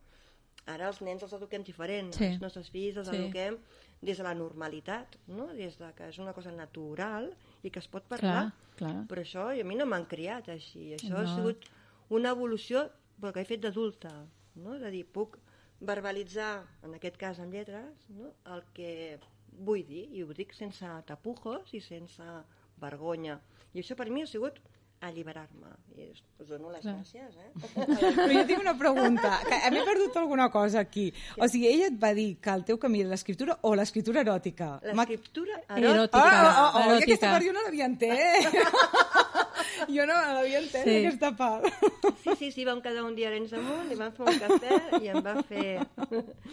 [0.68, 2.24] Ara els nens els eduquem diferent, Sí.
[2.26, 3.16] els nostres fills els Sí.
[3.16, 3.56] eduquem
[4.02, 5.46] des de la normalitat, no?
[5.54, 9.06] des de que és una cosa natural i que es pot parlar, Clar, clar.
[9.08, 11.18] però això a mi no m'han criat així, això No.
[11.18, 11.64] ha sigut
[12.10, 14.78] una evolució però que he fet d'adulta, no?
[14.78, 15.38] de dir, puc
[15.80, 18.32] verbalitzar, en aquest cas en lletres, no?
[18.54, 19.18] el que
[19.52, 22.22] vull dir, i ho dic sense tapujos i sense
[22.80, 23.38] vergonya.
[23.74, 24.58] I això per mi ha sigut
[25.00, 25.70] alliberar-me.
[25.94, 26.96] I us dono les Clar.
[26.98, 27.50] gràcies, eh?
[28.18, 31.08] Però jo tinc una pregunta, que m'he perdut alguna cosa aquí.
[31.38, 34.72] O sigui, ella et va dir que el teu camí era l'escriptura o l'escriptura eròtica?
[34.90, 35.94] L'escriptura Eròtica.
[35.94, 36.24] eròtica.
[36.24, 37.14] Ah, oh, oh, oh, Eròtica.
[37.14, 38.52] aquesta jo no l'havia entès.
[39.86, 40.96] Jo no l'havia entès, Sí.
[41.06, 41.66] aquesta part.
[42.24, 44.40] Sí, sí, sí, vam quedar un dia a Arenys de Munt i vam fer un
[44.42, 45.78] cafè i em va fer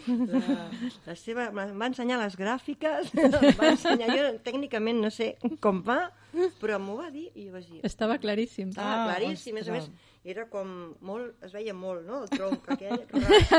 [0.06, 0.68] la,
[1.06, 1.48] la seva...
[1.50, 4.10] Em va ensenyar les gràfiques, em va ensenyar...
[4.16, 5.32] Jo tècnicament no sé
[5.64, 6.00] com va,
[6.60, 7.80] però m'ho va dir i jo vaig dir...
[7.86, 8.70] Estava claríssim.
[8.74, 10.12] Estava Ah, claríssim, a més a més, ostres.
[10.24, 10.70] era com
[11.06, 11.34] molt...
[11.46, 13.02] Es veia molt, no?, el tronc aquell.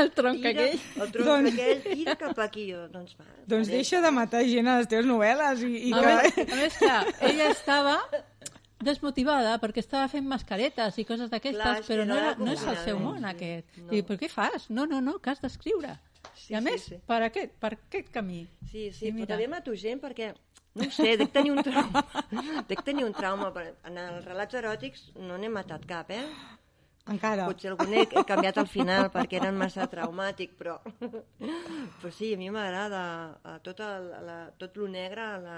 [0.02, 0.80] El tronc tira, aquell.
[1.04, 2.68] El tronc Doncs- aquell, tira cap aquí.
[2.72, 3.26] Jo, doncs va.
[3.50, 3.76] Doncs faré.
[3.76, 6.16] deixa de matar gent a les teves novel·les i, i A que...
[6.16, 6.98] més, a més, clar,
[7.30, 7.96] ella estava
[8.84, 12.98] desmotivada perquè estava fent mascaretes i coses d'aquestes, però no, era no és el seu
[13.02, 13.30] món, sí.
[13.32, 13.78] aquest.
[13.84, 13.92] No.
[13.96, 14.68] I però què fas?
[14.70, 15.96] No, no, no, que has d'escriure.
[16.34, 16.98] Sí, I a sí, més, sí.
[17.06, 18.44] per, aquest, per aquest camí.
[18.70, 20.32] Sí, sí, I però també mato gent perquè,
[20.78, 22.04] no ho sé, dec tenir un trauma.
[22.70, 23.50] dec tenir un trauma.
[23.54, 26.24] per- En els relats eròtics no n'he matat cap, eh?
[27.08, 27.46] Encara.
[27.48, 30.76] Potser algun he he canviat al final perquè eren massa traumàtic, però...
[31.40, 33.02] però sí, a mi m'agrada
[33.64, 35.56] tot, el, la, tot lo negre, la,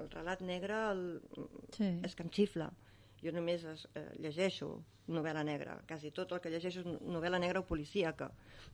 [0.00, 1.04] el relat negre, el,
[1.76, 1.90] Sí.
[2.06, 2.70] és que em xifla.
[3.22, 4.68] Jo només es, eh, llegeixo
[5.08, 8.30] novel·la negra, quasi tot el que llegeixo és novel·la negra o policíaca.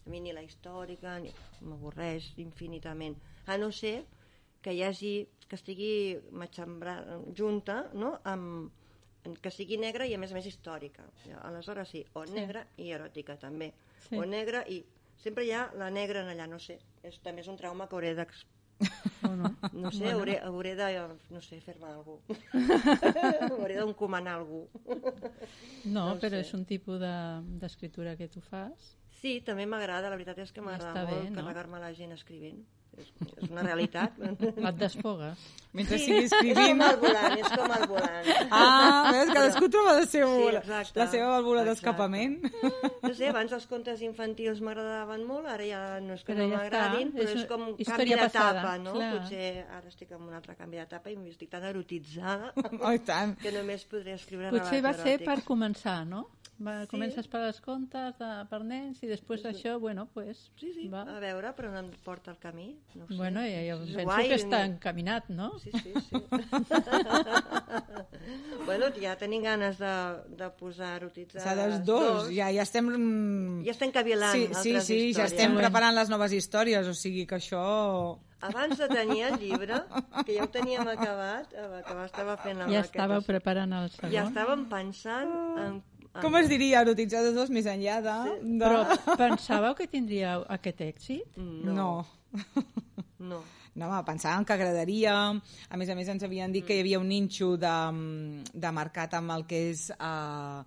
[0.07, 1.33] A mi ni la històrica ni...
[1.63, 3.17] m'avorreix infinitament.
[3.47, 4.05] A no ser
[4.63, 5.15] que hi hagi,
[5.49, 8.71] que estigui matxembrada, junta, no?, amb,
[9.43, 11.05] que sigui negra i a més a més històrica.
[11.43, 13.73] Aleshores sí, o negra i eròtica també.
[14.09, 14.17] Sí.
[14.19, 14.83] O negra i...
[15.23, 16.81] Sempre hi ha la negra en allà, no sé.
[17.07, 18.41] És, també és un trauma que hauré d'ex
[19.23, 19.53] no?
[19.79, 20.89] no sé, hauré, hauré de,
[21.31, 22.17] no sé, fer-me algú.
[23.53, 24.65] hauré d'encomanar algú.
[25.85, 26.41] No, No però sé.
[26.43, 28.97] és un tipus de- d'escriptura que tu fas.
[29.23, 31.37] Sí, també m'agrada, la veritat és que m'agrada molt no?
[31.43, 32.65] carregar-me la gent escrivint.
[32.99, 33.07] És,
[33.41, 34.19] és una realitat.
[34.69, 35.39] Et desfogues.
[35.73, 36.83] Mentre Sí, sigui és escrivint...
[36.83, 38.33] com el volant, és com el volant.
[38.51, 38.92] Ah,
[39.43, 42.39] cadascú troba la seva, Sí, sí, exacte, la seva vàlvula d'escapament.
[43.03, 46.51] No sé, abans els contes infantils m'agradaven molt, ara ja no és que Però no
[46.55, 48.93] ja m'agradin, però és és com un història canvi d'etapa, no?
[48.99, 49.13] clar.
[49.19, 53.37] Potser ara estic en un altre canvi d'etapa i estic tan erotitzada Oh, tant.
[53.43, 56.29] que només podré escriure Potser va ser per començar, no?
[56.63, 56.89] Va, Sí.
[56.93, 61.01] Comences per les contes de, per nens i després d'això, bueno, pues, Sí, sí, va.
[61.03, 62.77] a veure per on em porta el camí.
[62.95, 63.17] No sé.
[63.17, 65.59] Bueno, ja, ja penso guai, que està encaminat, no?
[65.59, 66.17] Sí, sí, sí.
[68.67, 69.92] bueno, ja tenim ganes de,
[70.37, 71.45] de posar erotitzades.
[71.47, 72.85] S'ha dels dos, ja, ja estem...
[72.90, 75.33] mm, Ja estem cavilant Sí, sí, altres sí, ja històries.
[75.33, 75.62] estem Bueno.
[75.64, 77.62] preparant les noves històries, o sigui que això...
[78.42, 79.79] Abans de tenir el llibre,
[80.27, 83.88] que ja ho teníem acabat, eh, que estava fent la Ja maqueta, estàveu preparant el
[83.95, 84.11] segon.
[84.12, 85.79] Ja estàvem pensant en...
[85.79, 88.16] en Com es diria, erotitzades dos més enllà de...
[88.42, 88.59] de...
[88.61, 88.83] Però
[89.16, 91.38] pensàveu que tindríeu aquest èxit?
[91.38, 92.07] No, No.
[93.18, 93.38] no.
[93.75, 95.15] No, home, pensàvem que agradaria.
[95.71, 97.75] A més a més, ens havien dit que hi havia un ninxo de,
[98.53, 100.61] de mercat amb el que és uh,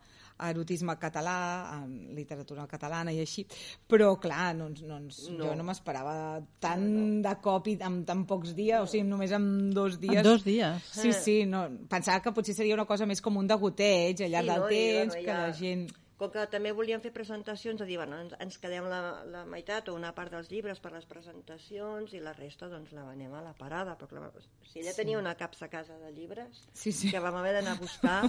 [0.49, 1.35] erotisme català,
[1.83, 3.45] en literatura catalana i així.
[3.87, 5.45] Però, clar, no, ens- no, ens- No.
[5.45, 9.69] jo no m'esperava tant de cop i en tan pocs dies, o sigui, només en
[9.71, 10.17] dos dies.
[10.17, 10.89] En dos dies.
[10.91, 14.49] Sí, sí, no, pensava que potser seria una cosa més com un degoteig al llarg
[14.49, 14.71] Sí, del no?
[14.71, 15.85] I, temps, que la gent...
[16.15, 19.89] Com que també volíem fer presentacions, de dir, bueno, ens, ens quedem la, la meitat
[19.91, 23.41] o una part dels llibres per les presentacions i la resta doncs la venem a
[23.43, 23.97] la parada.
[23.99, 24.29] Però clar,
[24.71, 27.11] si ella tenia una capsa a casa de llibres Sí, sí.
[27.11, 28.21] que vam haver d'anar a buscar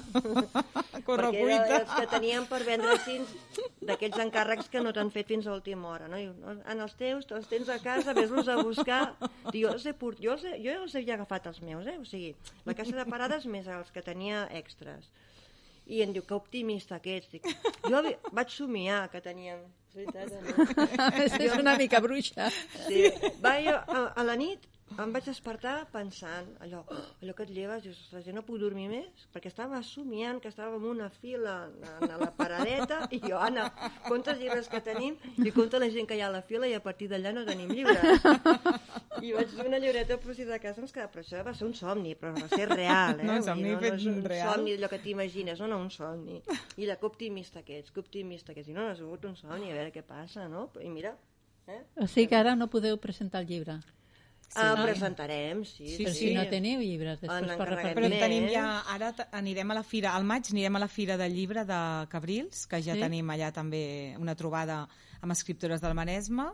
[1.06, 3.20] perquè era els que teníem per vendre així
[3.86, 6.08] d'aquells encàrrecs que no t'han fet fins a última hora.
[6.10, 6.18] No?
[6.18, 9.14] I, "No, en els teus, els tens a casa, ves-los a buscar.
[9.52, 11.96] Dic, jo, els he, port- jo, els he, jo els havia agafat els meus, eh?
[12.00, 12.34] o sigui,
[12.66, 15.06] la caixa de parades més els que tenia extras.
[15.86, 17.30] I em diu, que optimista que ets.
[17.30, 17.46] Dic,
[17.86, 19.60] jo vaig somiar que teníem...
[19.86, 21.44] És veritat, no?
[21.46, 22.50] és una mica bruixa.
[22.84, 23.06] Sí.
[23.40, 26.84] Va, jo, a, a la nit em vaig despertar pensant allò,
[27.20, 30.48] allò que et lleves, dius, ostres, jo no puc dormir més, perquè estava somiant que
[30.52, 33.66] estava en una fila en, en la paradeta i jo, Anna,
[34.06, 36.70] compta els llibres que tenim i compta la gent que hi ha a la fila
[36.70, 38.24] i a partir d'allà no tenim llibres.
[39.26, 41.66] I vaig fer una llibreta per si de casa ens quedava, però això va ser
[41.66, 43.26] un somni, però va ser real, eh?
[43.26, 44.52] No, dir, somni no, fet no és un real.
[44.52, 46.40] somni allò que t'imagines, no, no, un somni.
[46.76, 48.70] I la que optimista que ets, que optimista que ets.
[48.70, 50.68] I no, no ha sigut un somni, a veure què passa, no?
[50.84, 51.16] I mira,
[51.66, 51.82] eh?
[51.96, 53.80] O sigui que ara no podeu presentar el llibre.
[54.48, 54.62] Sí.
[54.62, 55.88] Ah, presentarem, sí.
[55.96, 56.28] Sí, Però sí.
[56.28, 58.08] si no teniu llibres després En per Però repartir.
[58.08, 58.20] més.
[58.20, 61.64] tenim ja, ara anirem a la fira, al maig anirem a la fira del llibre
[61.66, 63.00] de Cabrils, que ja Sí?
[63.00, 64.86] tenim allà també una trobada
[65.20, 66.46] amb escriptores del Maresme,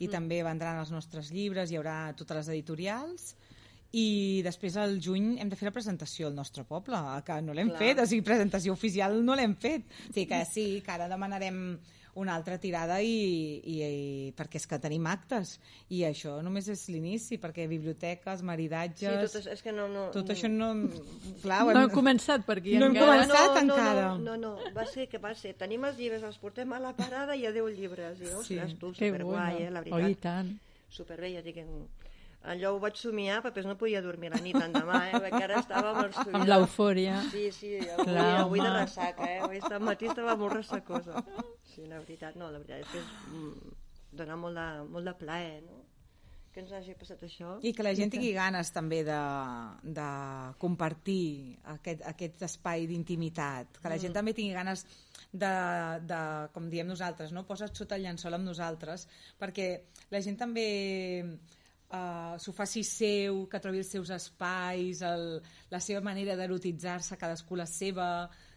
[0.00, 3.36] i també vendran els nostres llibres, hi haurà totes les editorials,
[3.92, 7.70] i després al juny hem de fer la presentació al nostre poble, que no l'hem
[7.78, 9.86] fet, o sigui, presentació oficial no l'hem fet.
[10.10, 11.78] O sigui que sí, que ara demanarem
[12.16, 13.10] una altra tirada i,
[13.60, 15.58] i, i perquè és que tenim actes
[15.92, 19.84] i això només és l'inici perquè biblioteques, Sí, maridatges tot, això- és que no...
[19.92, 20.70] no tot això no...
[21.42, 23.18] Clar, No hem- hem començat per aquí No hem encara.
[23.26, 23.52] començat.
[23.52, 24.06] no, no, encara.
[24.16, 26.94] No, no, no, va ser que va ser, tenim els llibres, els portem a la
[26.96, 28.18] parada i a 10 llibres.
[28.24, 30.22] I, ostres, Sí, tu, Que superguai, eh, la Oh, i veritat.
[30.22, 30.56] tant.
[30.88, 31.58] Superbé, ja dic,
[32.46, 35.18] allò ho vaig somiar, però no podia dormir la nit l'endemà, eh?
[35.20, 37.20] perquè ara estava amb el Amb l'eufòria.
[37.32, 39.38] Sí, sí, avui, Clar, avui de ressaca, eh?
[39.42, 41.24] Avui matí estava molt ressacosa.
[41.76, 43.74] Sí, la veritat, no, la veritat és que és, mm,
[44.16, 45.82] dona molt de, molt de plaer, no?
[46.54, 47.58] Que ens hagi passat això.
[47.68, 49.18] I que la gent tingui ganes també de,
[49.98, 50.06] de
[50.62, 54.86] compartir aquest, aquest espai d'intimitat, que la gent també tingui ganes
[55.36, 55.52] de,
[56.08, 56.22] de,
[56.54, 57.44] com diem nosaltres, no?
[57.44, 59.04] posa't sota el llençol amb nosaltres,
[59.36, 59.68] perquè
[60.14, 60.66] la gent també
[61.28, 65.26] uh, s'ho faci seu, que trobi els seus espais, el,
[65.68, 68.08] la seva manera d'erotitzar-se, cadascú la seva,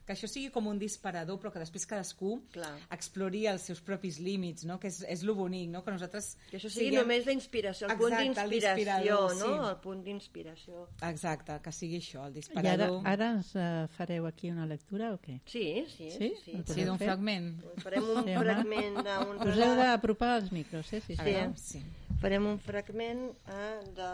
[0.10, 2.72] que això sigui com un disparador, però que després cadascú Clar.
[2.96, 4.80] explori els seus propis límits, no?
[4.82, 5.84] que és, és lo bonic, no?
[5.86, 6.32] que nosaltres...
[6.50, 9.52] Que això sigui siguem- només la inspiració, el punt Exacte, el d'inspiració, disparador, no?
[9.54, 9.70] sí.
[9.70, 10.88] El punt d'inspiració.
[11.12, 12.98] Exacte, que sigui això, el I ara, disparador.
[13.14, 15.38] ara ens uh, fareu aquí una lectura o què?
[15.46, 16.34] Sí, sí, Sí?
[16.44, 16.58] sí.
[16.74, 16.84] sí.
[16.90, 17.52] D'un fragment.
[17.86, 21.04] Farem un Sí, fragment d'un Us heu d'apropar als micros, eh?
[21.06, 21.22] Sí, sí.
[21.24, 21.84] veure, sí.
[22.20, 24.10] Farem un fragment eh, de,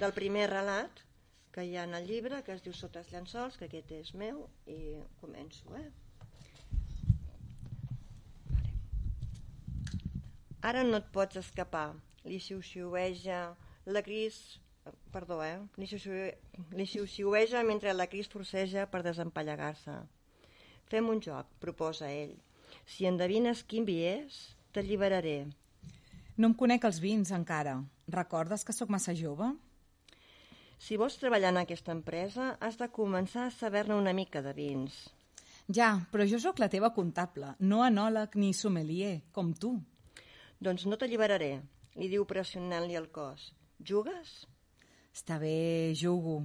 [0.00, 1.02] del primer relat
[1.56, 4.10] que hi ha en el llibre, que es diu Sota els llençols, que aquest és
[4.20, 5.86] meu, i començo, eh?
[8.50, 8.74] Vale.
[10.68, 11.94] Ara no et pots escapar,
[12.28, 13.40] li xiu-xiueja
[13.88, 14.60] la Cris...
[15.14, 15.56] Perdó, eh?
[15.80, 19.96] Li xiu-xiu- li xiu-xiueja mentre la Cris forceja per desempallegar-se.
[20.92, 22.36] Fem un joc, proposa ell.
[22.84, 24.36] Si endevines quin vi és,
[24.76, 25.38] t'alliberaré.
[26.36, 27.80] No em conec els vins encara.
[28.12, 29.48] Recordes que sóc massa jove?
[30.78, 34.96] Si vols treballar en aquesta empresa, has de començar a saber-ne una mica de vins.
[35.66, 39.72] Ja, però jo sóc la teva comptable, no anòleg ni sommelier, com tu.
[40.62, 41.56] Doncs no t'alliberaré,
[41.98, 43.50] li diu pressionant-li el cos.
[43.82, 44.44] Jugues?
[45.16, 46.42] Està bé, jugo.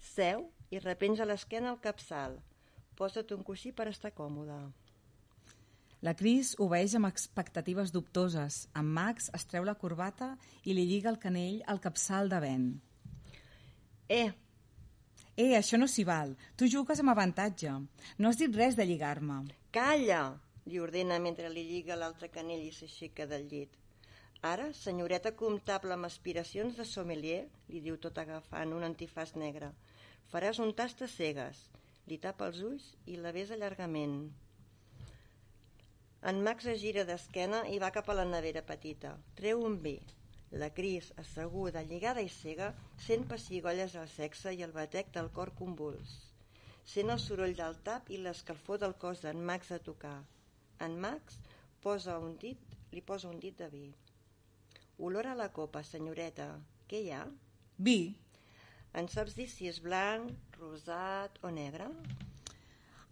[0.00, 2.38] Seu i repenja l'esquena al capçal.
[2.98, 4.58] Posa't un coixí per estar còmode.
[6.02, 8.66] La Cris obeeix amb expectatives dubtoses.
[8.78, 12.68] En Max es treu la corbata i li lliga el canell al capçal de vent.
[14.08, 14.32] Eh,
[15.38, 16.32] Eh, això no s'hi val.
[16.58, 17.70] Tu jugues amb avantatge.
[18.18, 19.44] No has dit res de lligar-me.
[19.70, 20.40] calla!
[20.66, 23.76] li ordena mentre li lliga l'altre canell i s'aixeca del llit.
[24.42, 29.70] Ara, senyoreta comptable amb aspiracions de sommelier, li diu tot agafant un antifàs negre,
[30.32, 31.70] faràs un tast a cegues.
[32.06, 34.30] Li tapa els ulls i la besa llargament.
[36.22, 39.16] En Max es gira d'esquena i va cap a la nevera petita.
[39.36, 40.00] Treu un vi.
[40.52, 42.72] La Cris, asseguda, lligada i cega,
[43.04, 46.14] sent pessigolles al sexe i el batec del cor convuls.
[46.88, 50.16] Sent el soroll del tap i l'escalfor del cos d'en Max a tocar.
[50.80, 51.36] En Max
[51.84, 52.58] posa un dit,
[52.92, 53.90] li posa un dit de vi.
[54.98, 56.48] Olor a la copa, senyoreta.
[56.88, 57.26] Què hi ha?
[57.76, 58.14] Vi.
[58.96, 61.90] En saps dir si és blanc, rosat o negre?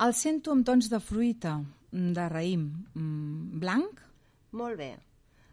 [0.03, 1.59] El sento amb tons de fruita,
[1.93, 2.65] de raïm.
[2.95, 4.01] Mm, Blanc?
[4.53, 4.91] Molt bé.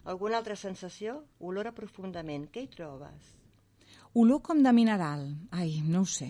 [0.04, 1.22] Alguna altra sensació?
[1.40, 2.50] Olora profundament.
[2.52, 3.30] Què hi trobes?
[4.20, 5.30] Olor com de mineral.
[5.56, 6.28] Ai, no ho sé.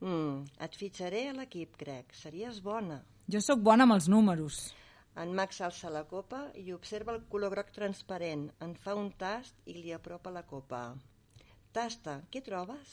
[0.00, 2.14] Mm, et fitxaré a l'equip, crec.
[2.14, 3.00] Series bona.
[3.28, 4.60] Jo sóc bona amb els números.
[5.18, 8.46] En Max alça la copa i observa el color groc transparent.
[8.62, 10.82] En fa un tast i li apropa la copa.
[11.74, 12.92] Tasta, què trobes?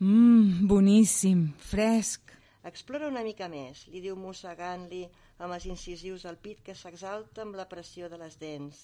[0.00, 2.32] Mmm, boníssim, fresc.
[2.70, 5.04] Explora una mica més, li diu mossegant-li
[5.38, 8.80] amb els incisius al pit que s'exalta amb la pressió de les dents.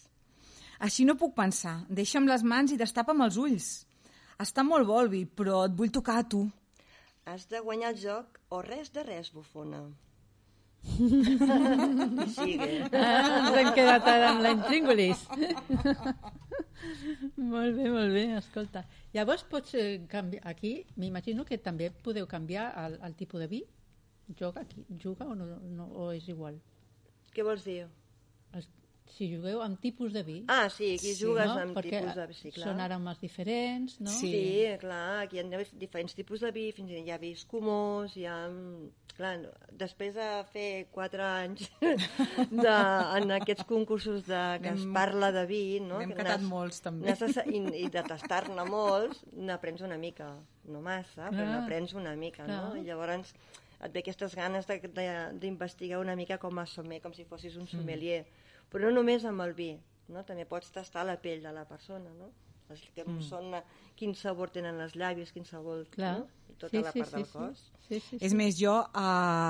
[0.79, 1.79] Així no puc pensar.
[1.89, 3.69] Deixa'm les mans i destapa'm els ulls.
[4.43, 6.43] Està molt bo el vi, però et vull tocar a tu.
[7.27, 9.87] Has de guanyar el joc o res de res, bufona.
[12.37, 12.69] Sigue.
[12.93, 15.25] Ah, ens hem quedat ara amb la intríngulis.
[17.53, 18.85] molt bé, molt bé, escolta.
[19.17, 23.65] Llavors pots eh, canviar, aquí m'imagino que també podeu canviar el, el tipus de vi.
[24.39, 26.59] Joga, aquí, juga o, no, no, o és igual?
[27.35, 27.85] Què vols dir?
[28.57, 28.69] Els,
[29.17, 31.57] si jugueu amb tipus de vi, Ah, sí, aquí Sí, jugues no?
[31.63, 32.69] amb perquè tipus de vi, sí, clar.
[32.69, 34.11] són aromes diferents, no?
[34.13, 34.31] Sí.
[34.31, 37.45] Sí, clar, aquí hi ha diferents tipus de vi, fins i tot hi ha vis
[37.49, 38.39] comós, hi ha...
[39.17, 39.49] Clar, no,
[39.81, 41.71] després de fer quatre anys
[42.51, 42.73] de,
[43.17, 46.03] en aquests concursos de, que es parla de vi, no?
[46.03, 47.15] n'hem que catat n'has- molts, també.
[47.49, 50.35] I, I de tastar-ne molts, n'aprens una mica.
[50.69, 52.73] No massa, però n'aprens una mica, no?
[52.75, 52.81] Clar.
[52.83, 53.33] I llavors
[53.87, 57.57] et ve aquestes ganes de- de- d'investigar una mica com a sommer, com si fossis
[57.57, 58.27] un sommelier.
[58.27, 58.46] Mm.
[58.73, 59.71] Però no només amb el vi,
[60.13, 60.25] no?
[60.27, 62.33] també pots tastar la pell de la persona, no?
[62.71, 63.23] Els que mm.
[63.23, 63.55] són,
[63.99, 66.17] quin sabor tenen els llavis, quin sabor, Clar.
[66.19, 66.51] no?
[66.51, 67.33] I tota la part del sí.
[67.33, 67.65] cos.
[67.87, 68.39] Sí, sí, És sí.
[68.39, 69.03] més, jo, eh,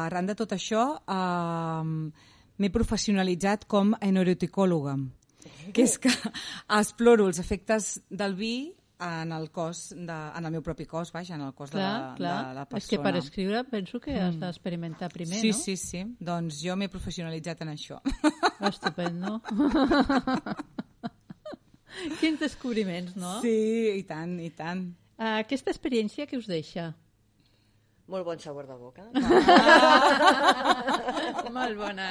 [0.07, 2.26] arran de tot això, eh,
[2.61, 4.98] m'he professionalitzat com a enoreticòloga,
[5.72, 6.12] que és que
[6.81, 8.57] exploro els efectes del vi
[8.98, 11.88] en el cos, de, en el meu propi cos, vaja, en el cos Clar, de,
[12.00, 12.46] la, clar.
[12.48, 13.18] de la És que per persona.
[13.24, 15.59] escriure penso que has d'experimentar primer, sí, no?
[15.59, 16.04] sí, sí.
[16.18, 18.00] Doncs jo m'he professionalitzat en això.
[18.70, 19.40] Estupendo.
[22.20, 23.40] Quins descobriments, no?
[23.40, 24.86] Sí, i tant, i tant.
[25.16, 26.92] Uh, aquesta experiència que us deixa?
[28.07, 29.03] Molt bon sabor de boca.
[31.57, 32.11] Molt bona.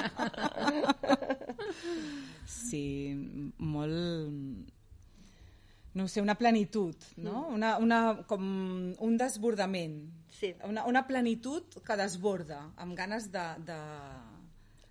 [2.46, 3.14] Sí,
[3.58, 4.74] molt...
[5.96, 7.46] No sé, una plenitud, no?
[7.56, 8.42] Una, una, com
[9.00, 10.02] un desbordament.
[10.36, 10.50] Sí.
[10.68, 13.46] Una, una plenitud que desborda, amb ganes de...
[13.70, 13.78] de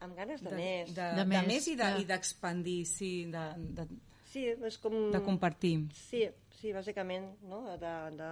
[0.05, 0.95] Amb ganes de, de, més.
[0.97, 2.01] de, De de, més, més i de- clar.
[2.01, 3.45] i d'expandir, de, sí, de,
[3.79, 3.87] de,
[4.33, 4.97] Sí, és com...
[5.13, 5.75] de compartir.
[5.97, 6.25] Sí,
[6.59, 7.61] sí, bàsicament, no?
[7.81, 8.31] De, de...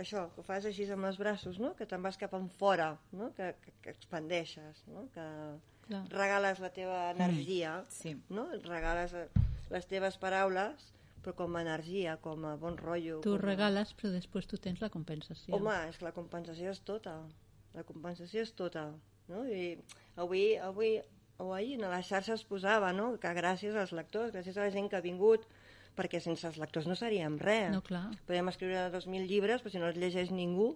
[0.00, 1.74] Això, que ho fas així amb els braços, no?
[1.76, 3.28] Que te'n vas cap en fora, no?
[3.36, 5.04] Que, que, que expandeixes, no?
[5.14, 5.26] Que
[5.90, 6.04] Clar.
[6.14, 8.14] regales la teva energia, sí.
[8.32, 8.46] no?
[8.64, 9.12] Regales
[9.70, 10.86] les teves paraules,
[11.22, 13.20] però com a energia, com a bon rotllo.
[13.24, 13.40] Tu a...
[13.42, 15.54] regales, però després tu tens la compensació.
[15.56, 17.18] Home, és que la compensació és tota.
[17.74, 18.86] La compensació és tota.
[19.30, 19.44] No?
[19.46, 19.76] I
[20.16, 20.96] avui, avui
[21.40, 23.12] o ahir a les xarxes posava no?
[23.20, 25.46] que gràcies als lectors, gràcies a la gent que ha vingut,
[25.96, 27.70] perquè sense els lectors no seríem res.
[27.72, 28.08] No, clar.
[28.28, 30.72] Podem escriure 2.000 llibres, però si no els llegeix ningú,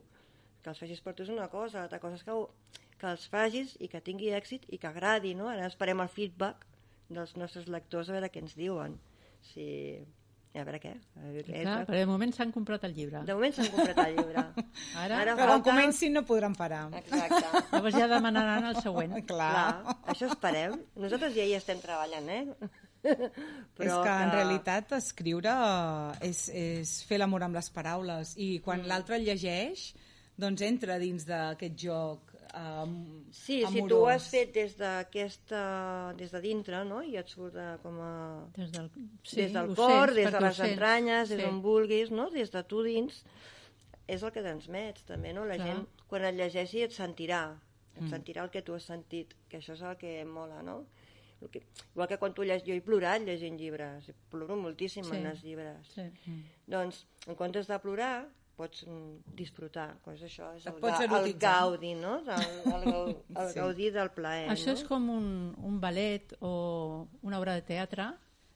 [0.63, 2.51] que els facis per tu és una cosa, l'altra cosa és que, ho-
[3.01, 5.49] que els facis i que tingui èxit i que agradi, no?
[5.53, 6.65] Ara esperem el feedback
[7.13, 8.97] dels nostres lectors a veure què ens diuen.
[9.45, 9.67] Si...
[10.55, 10.93] A veure què?
[11.19, 13.25] A veure què Clar, però de moment s'han comprat el llibre.
[13.27, 14.45] de moment s'han comprat el llibre.
[15.03, 16.85] Ara, Ara Però quan falta- comencin no podran parar.
[17.01, 17.43] Exacte.
[17.73, 19.17] llavors ja demanaran el següent.
[19.33, 19.51] Clar.
[19.57, 20.79] Clar, això esperem.
[20.95, 22.71] Nosaltres ja hi estem treballant, eh?
[23.05, 25.53] Però és que, en realitat escriure
[26.25, 28.89] és, és fer l'amor amb les paraules i quan mm.
[28.89, 29.91] l'altre el llegeix
[30.41, 33.73] doncs entra dins d'aquest joc um, Sí, amorós.
[33.83, 36.15] si tu ho has fet des d'aquesta...
[36.17, 37.03] des de dintre, no?
[37.03, 38.13] I et surt de, com a...
[38.57, 38.91] Des del,
[39.23, 41.43] Sí, des del cor, sents, des de les entranyes, des Sí.
[41.45, 42.29] d'on vulguis, no?
[42.31, 43.25] Des de tu dins,
[44.07, 45.45] és el que transmets, també, no?
[45.45, 45.67] La Clar.
[45.69, 47.57] gent, quan et llegeixi, et sentirà.
[47.97, 50.85] Et sentirà el que tu has sentit, que això és el que mola, no?
[51.43, 51.61] El que,
[51.93, 52.67] igual que quan tu llegis...
[52.67, 55.17] Jo he plorat llegint llibres, ploro moltíssim Sí.
[55.17, 55.87] en els llibres.
[55.95, 56.03] Sí.
[56.67, 58.27] Doncs, en comptes de plorar,
[58.57, 59.97] pots mm, disfrutar.
[60.05, 62.19] Pues això és el, pots ga- el gaudi, no?
[62.21, 63.59] El, el, el Sí.
[63.59, 64.79] gaudir del plaer, Això no?
[64.79, 65.27] és com un,
[65.59, 68.13] un ballet o una obra de teatre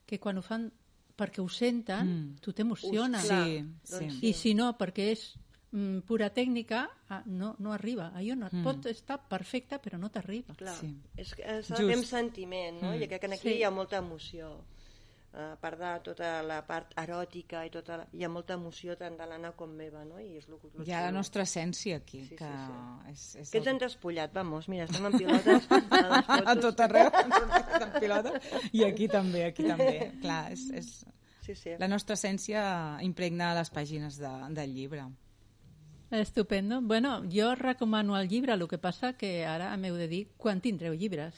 [0.07, 0.71] que quan ho fan
[1.19, 2.37] perquè ho senten, Mm.
[2.41, 3.19] tu t'emociona.
[3.19, 3.59] Us- clar, Sí,
[3.91, 4.27] doncs sí.
[4.29, 5.25] I si no, perquè és
[5.73, 8.13] mm, pura tècnica, ah, no, no arriba.
[8.15, 8.63] Allò no, mm.
[8.63, 10.55] pot estar perfecte, però no t'arriba.
[10.55, 10.95] Clar, Sí.
[11.17, 11.65] és fer amb
[11.99, 12.11] Just.
[12.15, 12.93] sentiment, no?
[12.93, 13.03] Mm.
[13.03, 13.55] I crec que aquí Sí.
[13.59, 14.63] hi ha molta emoció.
[15.37, 18.07] A part de tota la part eròtica i tota la...
[18.17, 20.17] hi ha molta emoció tant de l'Anna com meva, no?
[20.19, 22.79] I és lo, lo Hi ha la nostra essència aquí, Sí, sí, que sí.
[23.13, 23.27] és...
[23.43, 25.69] és Que ens han despullat, vamos, mira, estem en pilotes.
[26.33, 28.35] a a tot arreu, en pilota.
[28.73, 30.11] I aquí també, aquí també.
[30.25, 30.91] Clar, és, és...
[31.45, 31.77] Sí, sí.
[31.81, 32.65] La nostra essència
[33.05, 35.07] impregna les pàgines de, del llibre.
[36.11, 36.81] Estupendo.
[36.81, 40.97] Bueno, jo recomano el llibre, el que passa que ara m'heu de dir quan tindreu
[40.97, 41.37] llibres.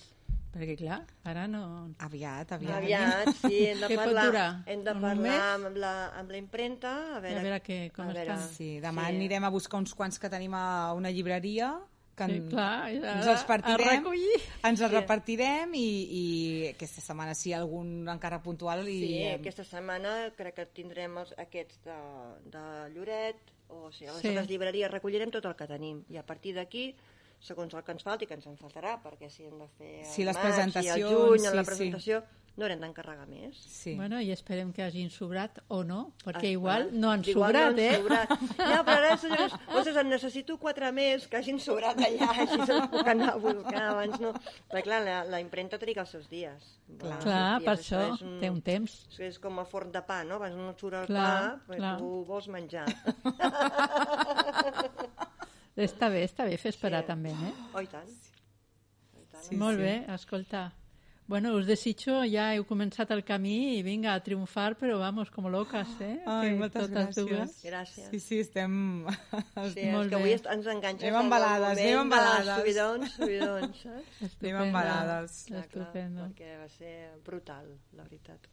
[0.50, 1.60] Perquè, clar, ara no...
[2.02, 2.76] Aviat, aviat.
[2.80, 7.38] Aviat, sí, hem de parlar, hem de parlar amb la, amb la impremta, a veure,
[7.38, 8.32] A veure què- com a veure.
[8.34, 8.48] estan.
[8.56, 9.14] Sí, demà Sí.
[9.14, 11.70] anirem a buscar uns quants que tenim a una llibreria
[12.18, 14.08] que Sí, en- clar, ens els partirem,
[14.66, 15.86] ens els repartirem i,
[16.18, 16.24] i
[16.74, 20.66] aquesta setmana si hi ha algun encara puntual i Sí, eh, aquesta setmana crec que
[20.66, 21.96] tindrem els, aquests de,
[22.50, 22.64] de
[22.96, 23.38] Lloret,
[23.70, 24.34] o sigui, a les Sí.
[24.50, 26.02] llibreries recollirem tot el que tenim.
[26.10, 26.90] I a partir d'aquí,
[27.40, 30.04] segons el que ens falti, que ens en faltarà, perquè si hem de fer el
[30.06, 32.22] Sí, les maig i el juny, en la sí, presentació,
[32.58, 33.56] no haurem d'encarregar més.
[33.56, 33.94] sí.
[33.96, 37.62] Bueno, i esperem que hagin sobrat o no, perquè Ah, igual no han Igual sobrat,
[37.62, 37.96] no han eh?
[37.96, 38.28] Sobrat.
[38.58, 42.88] Ja, però ara, senyors, ostres, en necessito quatre més que hagin sobrat allà, així se'ls
[42.92, 44.32] puc anar a buscar abans, no?
[44.68, 46.60] Perquè, clar, la, la impremta triga els seus dies.
[46.98, 47.14] Clar.
[47.16, 48.98] Els Clar, seus per dies, això és un- té un temps.
[49.18, 50.34] És, com el forn de pa, no?
[50.42, 51.96] Abans no et surt el Clar, pa, però clar.
[52.02, 52.86] tu vols menjar.
[55.84, 57.06] Està bé, està bé fer esperar Sí.
[57.08, 57.52] també, eh?
[57.74, 58.08] Oh, i tant.
[59.16, 59.42] Oh, i tant.
[59.44, 59.82] Sí, Molt sí.
[59.82, 60.72] bé, escolta.
[61.30, 65.46] Bueno, us desitjo, ja heu començat el camí i vinga, a triomfar, però vamos, com
[65.46, 66.16] locas, eh?
[66.26, 67.14] Ai, Que moltes gràcies.
[67.24, 67.52] dues.
[67.62, 68.08] Gràcies.
[68.10, 69.06] Sí, sí, estem...
[69.06, 70.22] Sí, és Molt que bé.
[70.24, 72.56] avui ens enganxes Anem embalades, anem embalades.
[72.58, 74.22] Subidons, subidons, saps?
[74.26, 74.56] Estupendo.
[74.56, 75.36] Anem embalades.
[75.52, 76.24] Estupendo.
[76.26, 78.48] perquè va ser brutal, la veritat.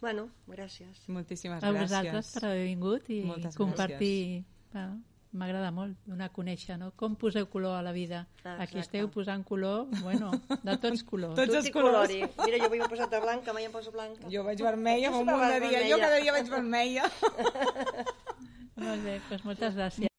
[0.00, 1.02] Bueno, gràcies.
[1.08, 1.80] Moltíssimes A gràcies.
[1.88, 4.44] vosaltres per haver vingut i Moltes compartir.
[4.74, 4.94] Ah,
[5.32, 6.88] M'agrada molt donar a conèixer, no?
[6.98, 8.24] Com poseu color a la vida.
[8.42, 8.80] Ah, Aquí exacte.
[8.80, 11.36] esteu posant color, bueno, de tots colors.
[11.40, 12.10] Tots els colors.
[12.10, 12.20] colori.
[12.44, 14.26] Mira, jo avui m'he posat de blanca, mai em poso blanca.
[14.28, 15.86] Jo vaig vermella, fa un munt de dia.
[15.86, 17.06] Jo cada dia vaig vermella.
[18.80, 20.09] Molt bé, doncs moltes gràcies.